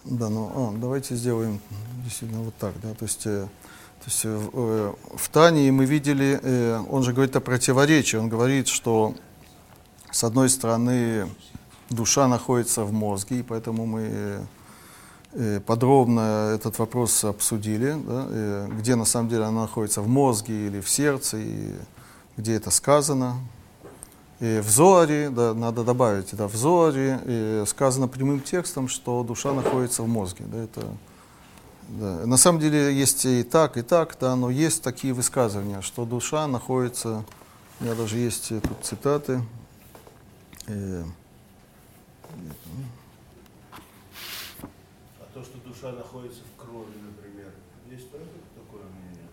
[0.05, 1.59] да, ну, а, давайте сделаем
[2.03, 3.47] действительно вот так, да, то есть, э,
[3.99, 8.67] то есть э, в, Тании мы видели, э, он же говорит о противоречии, он говорит,
[8.67, 9.13] что
[10.09, 11.29] с одной стороны
[11.91, 14.47] душа находится в мозге, и поэтому мы
[15.65, 20.81] подробно этот вопрос обсудили, да, э, где на самом деле она находится, в мозге или
[20.81, 21.75] в сердце, и
[22.37, 23.37] где это сказано,
[24.39, 29.53] и в Зоаре, да, надо добавить, да, в Зоаре э, сказано прямым текстом, что душа
[29.53, 30.43] находится в мозге.
[30.47, 30.87] Да, это,
[31.87, 32.25] да.
[32.25, 36.47] На самом деле есть и так, и так, да, но есть такие высказывания, что душа
[36.47, 37.23] находится,
[37.79, 39.41] у меня даже есть э, тут цитаты.
[40.67, 41.03] Э,
[45.19, 47.51] А то, что душа находится в крови, например,
[47.91, 48.25] есть тоже
[48.55, 49.29] такое мнение?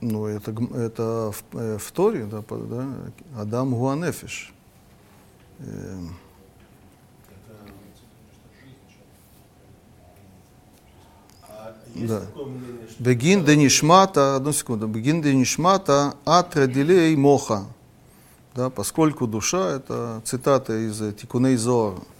[0.00, 2.86] ну, это, гм- это в, э, в Торе, да, да,
[3.40, 4.52] Адам Гуанефиш.
[5.60, 5.98] Э,
[7.28, 7.70] Это...
[11.94, 12.20] Есть Да.
[12.44, 12.88] мнение.
[12.98, 17.64] Бегин де нишмата, одну секунду, бегин де нишмата атрадилей моха.
[18.56, 22.13] Да, поскольку душа, это цитата из э, Тикуней Зор, э,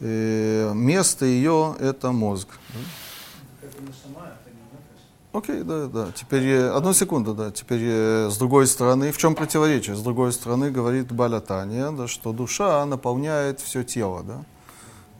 [0.00, 2.48] место ее это мозг.
[5.36, 6.08] Окей, да, да.
[6.14, 7.50] Теперь, э, одну секунду, да.
[7.50, 9.94] Теперь, э, с другой стороны, в чем противоречие?
[9.94, 14.44] С другой стороны, говорит Балятания, да, что душа наполняет все тело, да.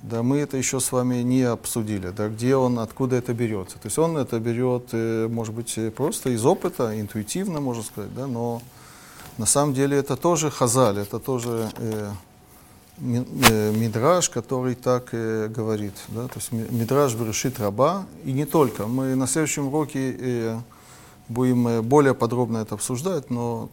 [0.03, 3.77] Да, мы это еще с вами не обсудили, да, где он, откуда это берется.
[3.79, 8.15] То есть он это берет, э, может быть, э, просто из опыта, интуитивно, можно сказать,
[8.15, 8.63] да, но
[9.37, 12.11] на самом деле это тоже хазаль, это тоже э, э,
[12.99, 15.95] мидраж, который так э, говорит.
[16.09, 16.29] Да?
[16.29, 18.87] То есть ми- мидраж решит раба, и не только.
[18.87, 20.59] Мы на следующем уроке э,
[21.29, 23.69] будем э, более подробно это обсуждать, но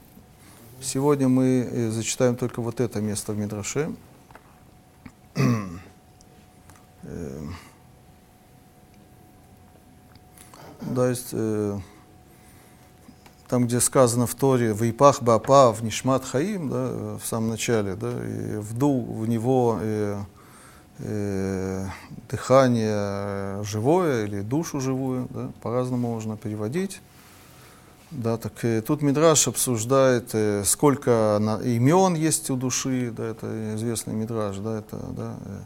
[0.82, 3.94] сегодня мы э, зачитаем только вот это место в мидраше.
[7.06, 7.42] Э,
[10.82, 11.80] Да, есть э,
[13.54, 18.10] там, где сказано в Торе «Вейпах бапа в нишмат хаим», да, в самом начале, да,
[18.10, 20.20] и вдул в него э,
[20.98, 21.86] э,
[22.32, 27.00] дыхание живое или душу живую, да, по-разному можно переводить.
[28.10, 33.76] Да, так э, тут Мидраш обсуждает, э, сколько на- имен есть у души, да, это
[33.76, 35.60] известный Мидраш, да, это, да, э,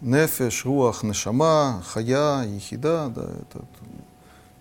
[0.00, 3.64] Нефеш, Руах, Нешама, Хая, Ехида, да, это,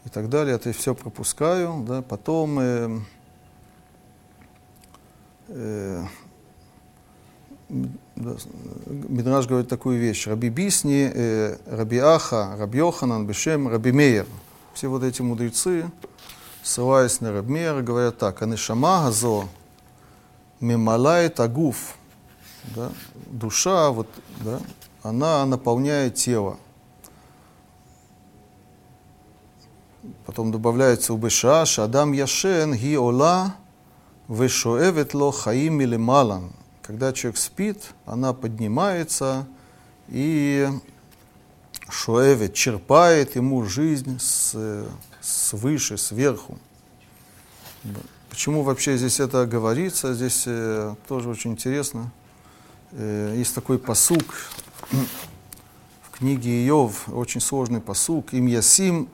[0.05, 0.55] и так далее.
[0.55, 2.99] Это все пропускаю, да, потом э,
[5.49, 6.03] э,
[7.69, 8.47] м, да, с-
[8.87, 10.27] Мидраш говорит такую вещь.
[10.27, 14.25] Раби Бисни, э, Раби Аха, Раби Йоханан, Бешем, Раби Мейер.
[14.73, 15.89] Все вот эти мудрецы,
[16.63, 18.41] ссылаясь на Раби Мейера, говорят так.
[18.41, 19.47] Анешама газо
[20.59, 21.95] мемалает агуф.
[22.75, 22.91] да,
[23.27, 24.07] душа, вот,
[24.41, 24.59] да,
[25.03, 26.57] она наполняет тело.
[30.25, 33.55] Потом добавляется убеша, шадам яшен ги ола
[34.27, 36.51] вешоэвет ло хаим малан.
[36.81, 39.47] Когда человек спит, она поднимается
[40.07, 40.67] и
[41.89, 44.85] шоэвет черпает ему жизнь с,
[45.21, 46.57] свыше, сверху.
[48.29, 50.13] Почему вообще здесь это говорится?
[50.13, 52.11] Здесь э, тоже очень интересно.
[52.91, 54.23] Э, есть такой посук
[56.01, 58.33] в книге Иов, очень сложный посук.
[58.33, 59.09] Им ясим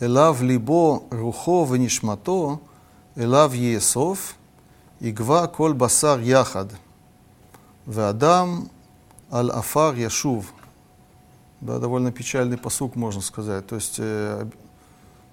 [0.00, 2.60] элав либо рухо венишмато,
[3.16, 4.34] элав есов,
[5.00, 6.72] игва кол басар яхад,
[7.86, 8.70] веадам
[9.32, 10.52] аль афар яшув.
[11.60, 13.66] Да, довольно печальный посук, можно сказать.
[13.66, 14.44] То есть, э,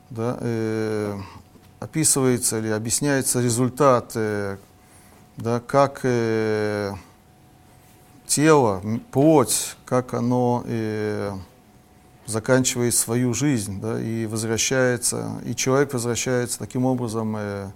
[0.10, 1.20] да, э,
[1.80, 4.58] описывается или объясняется результат, э,
[5.36, 6.94] да, как э,
[8.26, 8.82] тело,
[9.12, 11.34] плоть, как оно э,
[12.26, 17.72] заканчивает свою жизнь, да, и возвращается, и человек возвращается таким образом э,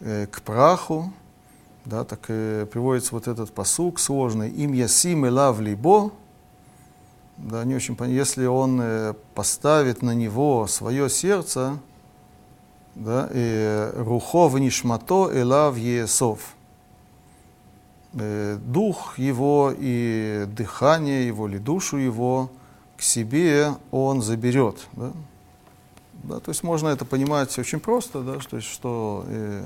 [0.00, 1.12] э, к праху,
[1.84, 6.10] да, так э, приводится вот этот посук сложный, им ясим и лав либо,
[7.36, 11.78] да, не очень понятно, если он э, поставит на него свое сердце,
[12.94, 16.56] да, и рухо внишмато элав есов.
[18.14, 22.50] Э, дух его и дыхание его, или душу его
[22.96, 24.86] к себе он заберет.
[24.92, 25.12] Да?
[26.24, 29.64] Да, то есть можно это понимать очень просто, да, что, что э,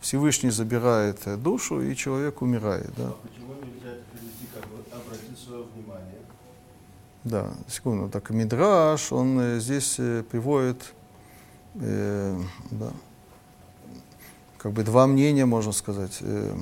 [0.00, 2.90] Всевышний забирает э, душу, и человек умирает.
[2.96, 3.08] Да.
[3.08, 6.20] А почему нельзя это перевести как обратить свое внимание?
[7.24, 8.08] Да, секунду.
[8.10, 10.92] Так Мидраш, он э, здесь э, приводит
[11.74, 12.92] э, да,
[14.58, 16.18] как бы два мнения, можно сказать.
[16.20, 16.54] Э,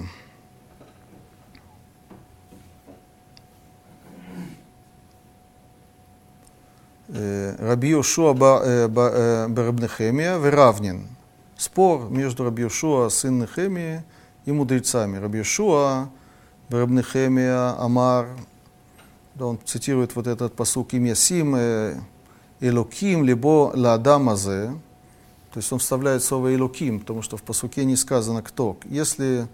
[7.13, 11.09] Раби Йошуа Барабнехемия Веравнин.
[11.57, 14.05] Спор между Раби Йошуа, сын Нехемии,
[14.45, 15.19] и мудрецами.
[15.19, 16.09] Раби Йошуа
[16.69, 18.29] Барабнехемия Амар,
[19.35, 21.57] да, он цитирует вот этот посук «Им ясим
[22.61, 24.73] элоким либо ладамазе»,
[25.53, 28.79] то есть он вставляет слово «элоким», потому что в посуке не сказано «кто».
[28.85, 29.49] Если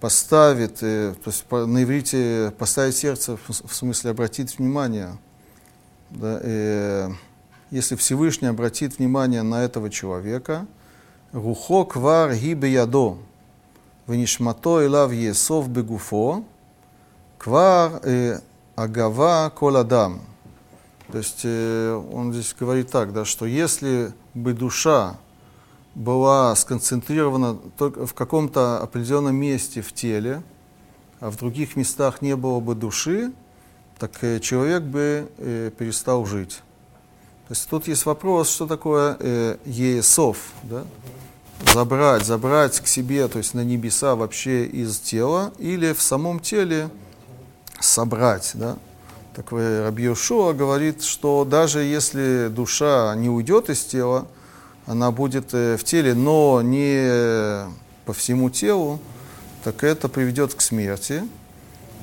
[0.00, 5.18] поставит, э, то есть на иврите поставить сердце, в смысле обратить внимание,
[6.14, 7.10] да, э,
[7.70, 10.66] если Всевышний обратит внимание на этого человека,
[11.32, 13.18] «Рухо квар гибе ядо,
[14.06, 16.44] венишмато илав есов бегуфо,
[17.38, 18.38] квар э,
[18.76, 20.20] агава кол адам».
[21.10, 25.16] То есть э, он здесь говорит так, да, что если бы душа
[25.96, 30.42] была сконцентрирована только в каком-то определенном месте в теле,
[31.18, 33.32] а в других местах не было бы души,
[33.98, 36.60] так э, человек бы э, перестал жить.
[37.48, 40.84] То есть тут есть вопрос, что такое э, есов, да?
[41.72, 46.88] забрать, забрать к себе, то есть на небеса вообще из тела, или в самом теле
[47.80, 48.52] собрать.
[48.54, 48.76] Да?
[49.34, 54.26] Такой Раби Йошуа говорит, что даже если душа не уйдет из тела,
[54.86, 57.66] она будет в теле, но не
[58.04, 59.00] по всему телу,
[59.64, 61.22] так это приведет к смерти.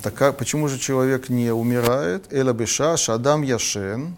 [0.02, 2.34] Так как, почему же человек не умирает?
[2.34, 4.16] Эла беша шадам яшен.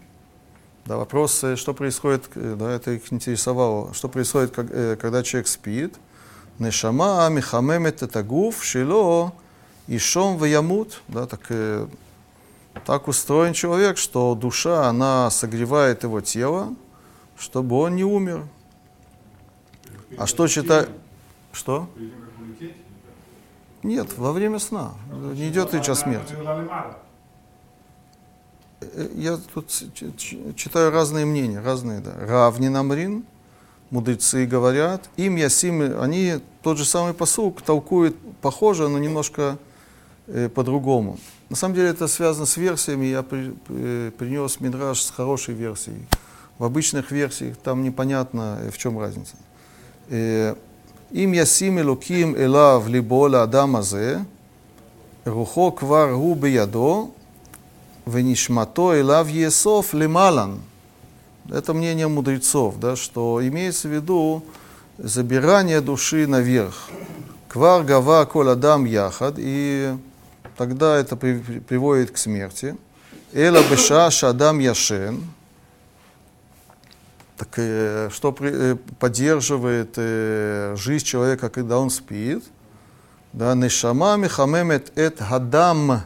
[0.86, 5.96] Да, вопрос, э, что происходит, э, да, это их интересовало, что происходит, когда человек спит.
[6.60, 9.34] Нешама михамемет это гуф шило
[9.88, 11.02] ишом ваямут.
[11.10, 11.52] Да, так,
[12.86, 16.74] так устроен человек, что душа, она согревает его тело,
[17.38, 18.46] чтобы он не умер.
[20.18, 20.88] А что читать?
[21.52, 21.90] Что?
[21.96, 22.76] Перед тем, как улететь?
[23.84, 24.94] Нет, во время сна.
[25.12, 26.34] Не идет речь о смерти.
[29.16, 29.70] Я тут
[30.56, 32.14] читаю разные мнения, разные, да.
[32.20, 33.24] Равни намрин,
[33.90, 39.58] мудрецы говорят, им ясим, они тот же самый посук толкуют похоже, но немножко
[40.28, 41.18] э, по-другому.
[41.50, 46.08] На самом деле это связано с версиями, я при, э, принес Мидраш с хорошей версией.
[46.58, 49.36] В обычных версиях там непонятно, э, в чем разница.
[50.10, 50.56] Э,
[51.14, 54.18] אם ישים אלוקים אליו ליבו לאדם הזה,
[55.28, 57.10] רוחו כבר הוא בידו,
[58.08, 60.58] ונשמתו אליו יאסוף למעלן.
[61.50, 64.46] Это мнение мудрецов, да, что имеется в виду
[64.98, 66.90] забирание души наверх.
[67.50, 69.94] Квар гава коль адам яхад, и
[70.56, 72.78] тогда это приводит к смерти.
[73.34, 75.22] Эла беша адам яшен,
[77.44, 82.44] так э, что при- э, поддерживает э, жизнь человека, когда он спит?
[83.34, 86.04] Да, нешама михамемет эт гадам.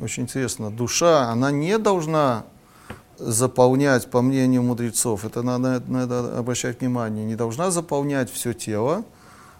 [0.00, 0.70] Очень, интересно.
[0.70, 2.44] Душа, она не должна
[3.18, 9.04] заполнять, по мнению мудрецов, это надо, надо обращать внимание, не должна заполнять все тело,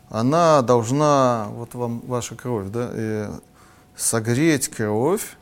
[0.08, 3.30] она должна, вот вам ваша кровь, да, э,
[3.94, 5.36] согреть кровь,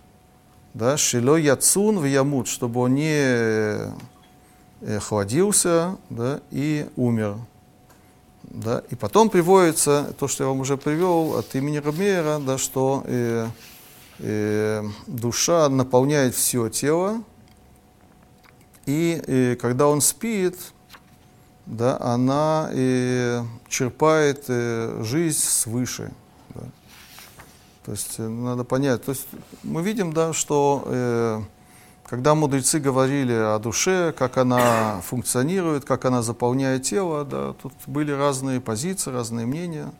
[0.74, 3.90] да, шило яцун в ямут, чтобы он не
[4.86, 7.36] охладился да, и умер.
[8.42, 8.82] Да.
[8.90, 13.48] И потом приводится то, что я вам уже привел от имени Рамеера, да, что э,
[14.18, 17.22] э, душа наполняет все тело,
[18.86, 20.56] и, и когда он спит,
[21.66, 26.10] да, она и черпает и, жизнь свыше.
[26.54, 26.62] Да.
[27.84, 29.04] То есть э, надо понять.
[29.04, 29.28] То есть
[29.62, 31.40] мы видим, да, что э,
[32.10, 38.10] когда мудрецы говорили о душе, как она функционирует, как она заполняет тело, да, тут были
[38.10, 39.92] разные позиции, разные мнения.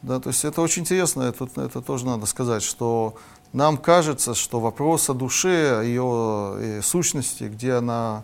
[0.00, 3.16] Да, то есть это очень интересно, это, это тоже надо сказать, что
[3.52, 8.22] нам кажется, что вопрос о душе, о ее э, сущности, где она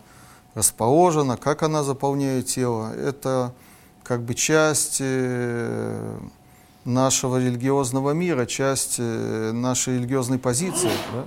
[0.55, 3.53] расположена, как она заполняет тело, это
[4.03, 6.19] как бы часть э,
[6.87, 10.91] нашего религиозного мира, часть э, нашей религиозной позиции.
[11.13, 11.25] Да?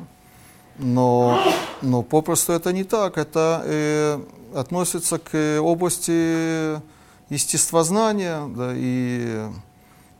[0.78, 1.40] Но,
[1.82, 3.18] но попросту это не так.
[3.18, 4.20] Это э,
[4.56, 6.82] относится к области
[7.30, 9.48] естествознания, да, и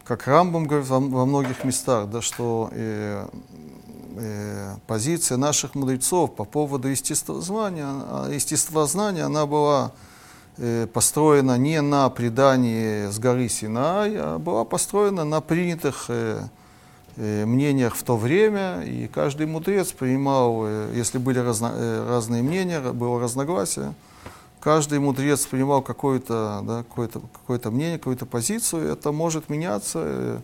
[0.04, 3.28] как Рамбам говорит во, во многих местах, да, что э,
[4.18, 9.92] э, позиция наших мудрецов по поводу естествознания, а естествознания она была
[10.58, 16.42] э, построена не на предании с горы Синай, а была построена на принятых э,
[17.18, 22.80] мнениях в то время, и каждый мудрец принимал, э, если были разно, э, разные мнения,
[22.80, 23.94] было разногласие,
[24.60, 30.00] каждый мудрец принимал какое-то да, какое какое мнение, какую-то позицию, это может меняться.
[30.04, 30.40] Э,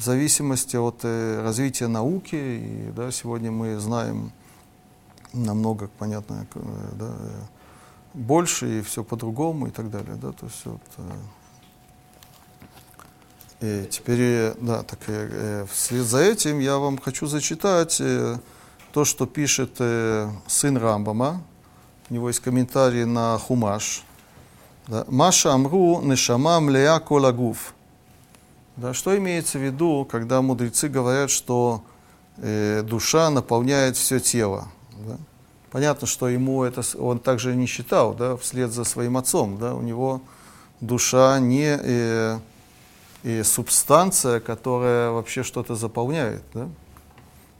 [0.00, 2.34] в зависимости от э, развития науки.
[2.34, 4.32] И да, сегодня мы знаем
[5.34, 6.60] намного, понятно, э,
[6.94, 7.12] да,
[8.14, 10.16] больше и все по-другому и так далее.
[10.16, 11.02] Да, то есть вот, э,
[13.60, 18.36] и теперь, э, да, так э, вслед за этим я вам хочу зачитать э,
[18.92, 21.42] то, что пишет э, сын Рамбама.
[22.08, 24.02] У него есть комментарий на Хумаш.
[24.88, 25.04] Да.
[25.08, 27.74] Маша Амру Нешама Млея Колагуф.
[28.76, 31.82] Да, что имеется в виду, когда мудрецы говорят, что
[32.38, 34.68] э, душа наполняет все тело?
[35.06, 35.18] Да?
[35.70, 39.58] Понятно, что ему это он также не считал, да, вслед за своим отцом.
[39.58, 40.22] Да, у него
[40.80, 42.38] душа не э,
[43.22, 46.42] э, субстанция, которая вообще что-то заполняет.
[46.54, 46.68] Да?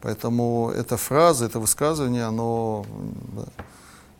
[0.00, 2.86] Поэтому эта фраза, это высказывание, оно
[3.34, 3.44] да,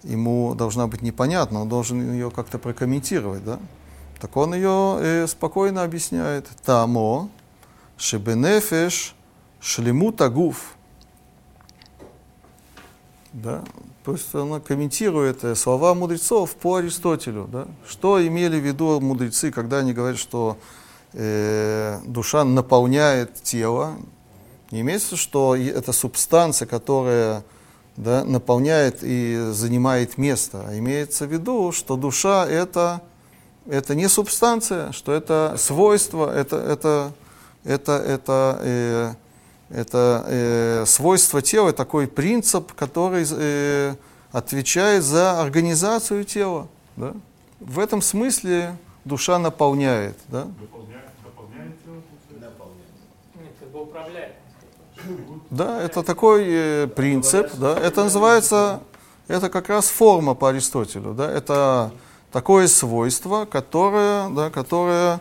[0.02, 3.44] ему должна быть непонятна, он должен ее как-то прокомментировать.
[3.44, 3.58] Да?
[4.20, 6.48] Так он ее э, спокойно объясняет.
[6.64, 7.30] Тамо,
[7.96, 9.14] шебенефеш,
[9.60, 10.76] шлемут агуф.
[13.32, 13.62] Да?
[14.04, 17.48] То есть она комментирует э, слова мудрецов по Аристотелю.
[17.50, 17.66] Да?
[17.88, 20.58] Что имели в виду мудрецы, когда они говорят, что
[21.12, 23.96] э, душа наполняет тело?
[24.70, 27.44] Не имеется, что это субстанция, которая
[27.96, 33.02] да, наполняет и занимает место, а имеется в виду, что душа это
[33.66, 37.12] это не субстанция, что это свойство, это, это,
[37.64, 39.14] это, это, э,
[39.70, 43.94] это э, свойство тела, такой принцип, который э,
[44.32, 46.68] отвечает за организацию тела.
[46.96, 47.14] Да?
[47.60, 50.18] В этом смысле душа наполняет.
[50.28, 50.44] Да?
[50.58, 52.02] Дополняет, дополняет тело?
[53.40, 54.34] Нет, как бы управляет.
[55.50, 58.80] Да, это такой э, принцип, да, это называется,
[59.28, 61.92] это как раз форма по Аристотелю, да, это
[62.32, 65.20] такое свойство, которое, да, которое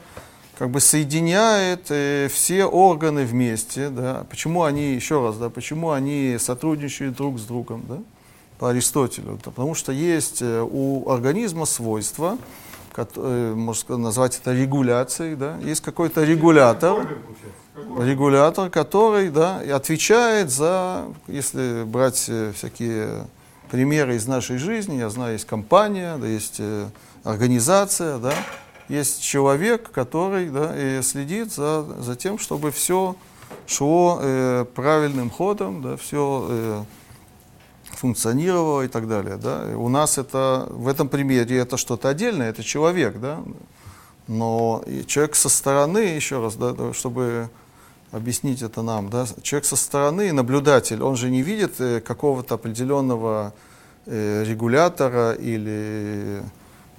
[0.60, 3.90] как бы соединяет э, все органы вместе.
[3.90, 4.26] Да.
[4.30, 7.98] Почему они, еще раз, да, почему они сотрудничают друг с другом, да,
[8.60, 9.40] по Аристотелю?
[9.44, 12.38] Да, потому что есть э, у организма свойства,
[12.98, 17.08] э, можно назвать это регуляцией, да, есть какой-то регулятор,
[18.00, 23.28] регулятор, который да, отвечает за, если брать э, всякие
[23.70, 24.96] примеры из нашей жизни.
[24.96, 26.88] Я знаю, есть компания, да, есть э,
[27.24, 28.34] организация, да,
[28.88, 33.16] есть человек, который да, и следит за, за тем, чтобы все
[33.68, 36.84] шло э, правильным ходом, да, все э,
[37.92, 39.38] функционировало и так далее.
[39.38, 39.66] Да.
[39.76, 43.44] У нас это в этом примере это что-то отдельное, это человек, да,
[44.28, 47.50] но человек со стороны, еще раз, да, чтобы
[48.12, 49.10] объяснить это нам.
[49.10, 49.26] Да?
[49.42, 53.54] Человек со стороны, наблюдатель, он же не видит э, какого-то определенного
[54.06, 56.42] э, регулятора или,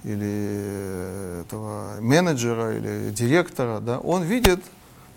[0.03, 3.79] или этого менеджера или директора.
[3.79, 3.99] Да?
[3.99, 4.59] Он видит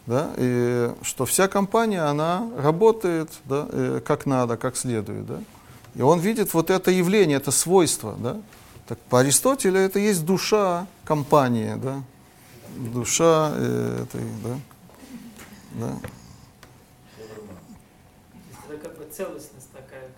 [0.06, 5.26] да, и что вся компания, она работает да, э, как надо, как следует.
[5.26, 5.38] Да.
[5.94, 8.14] И он видит вот это явление, это свойство.
[8.18, 8.36] Да.
[8.86, 12.02] Так по Аристотелю это есть душа компании, да,
[12.76, 14.58] душа этой, да,
[15.74, 15.98] да.
[19.16, 20.08] Целостность такая,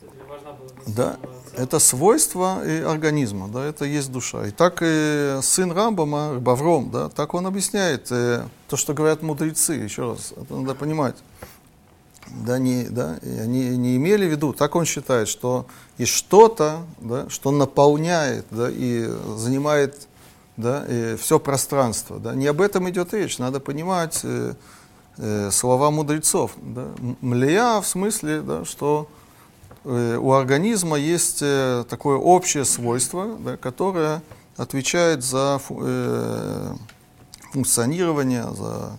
[0.00, 1.16] как, важна была Да,
[1.56, 4.46] это свойство и организма, да, это есть душа.
[4.46, 9.72] И так и сын Рамбама, Бавром, да, так он объясняет э, то, что говорят мудрецы,
[9.72, 11.16] еще раз, это надо понимать.
[12.28, 15.66] Да, не, да, и они не имели в виду, так он считает, что
[15.96, 20.07] есть что-то, да, что наполняет да, и занимает
[20.58, 22.18] да, и все пространство.
[22.18, 22.34] Да.
[22.34, 24.54] Не об этом идет речь, надо понимать э,
[25.16, 26.52] э, слова мудрецов.
[26.56, 26.88] Да.
[27.20, 29.08] Млея в смысле, да, что
[29.84, 34.20] э, у организма есть э, такое общее свойство, да, которое
[34.56, 36.74] отвечает за фу- э,
[37.52, 38.98] функционирование, за,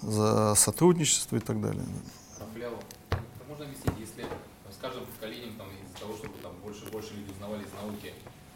[0.00, 1.82] за сотрудничество и так далее.
[1.82, 2.44] да.
[2.46, 2.74] Рафлял,
[3.10, 6.90] как можно объяснить, если там, с каждым поколением там, из-за того, чтобы там больше и
[6.92, 8.14] больше люди узнавали из науки,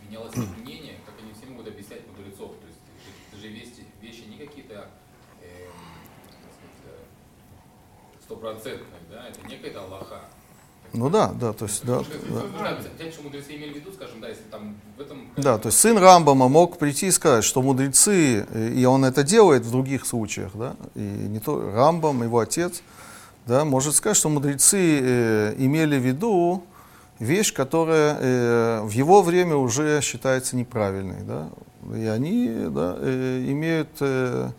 [0.08, 2.52] менялось их мнение, как они все могут объяснять мудрецов?
[2.62, 2.80] То есть
[3.32, 4.88] это же вещи, вещи не какие-то
[5.42, 5.74] эм,
[6.40, 7.04] так сказать,
[8.38, 10.20] стопроцентные, да, это не какая-то Аллаха.
[10.94, 12.78] Ну да, да, то есть, да, да.
[13.22, 15.28] мудрецы имели в виду, скажем, да, если там в этом...
[15.36, 19.64] Да, то есть сын Рамбама мог прийти и сказать, что мудрецы, и он это делает
[19.64, 22.82] в других случаях, да, и не то Рамбам, его отец,
[23.46, 26.64] да, может сказать, что мудрецы э, имели в виду
[27.18, 31.50] вещь, которая э, в его время уже считается неправильной, да,
[31.94, 34.52] и они да, э, имеют э,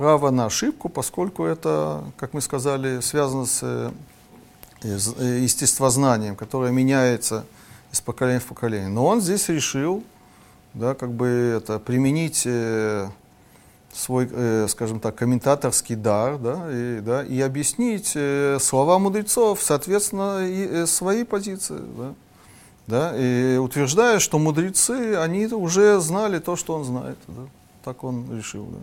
[0.00, 3.90] право на ошибку, поскольку это, как мы сказали, связано с э,
[4.82, 7.44] э, естествознанием, которое меняется
[7.92, 8.88] из поколения в поколение.
[8.88, 10.02] Но он здесь решил,
[10.72, 13.10] да, как бы это применить э,
[13.92, 14.26] свой,
[14.68, 18.16] скажем так, комментаторский дар, да, и, да, и объяснить
[18.62, 22.14] слова мудрецов, соответственно, и, своей позиции, да,
[22.86, 27.42] да, и утверждая, что мудрецы, они уже знали то, что он знает, да,
[27.84, 28.78] так он решил, да.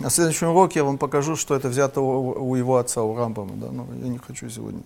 [0.00, 3.52] На следующем уроке я вам покажу, что это взято у, у его отца, у Рамбама,
[3.56, 4.82] да, но я не хочу сегодня.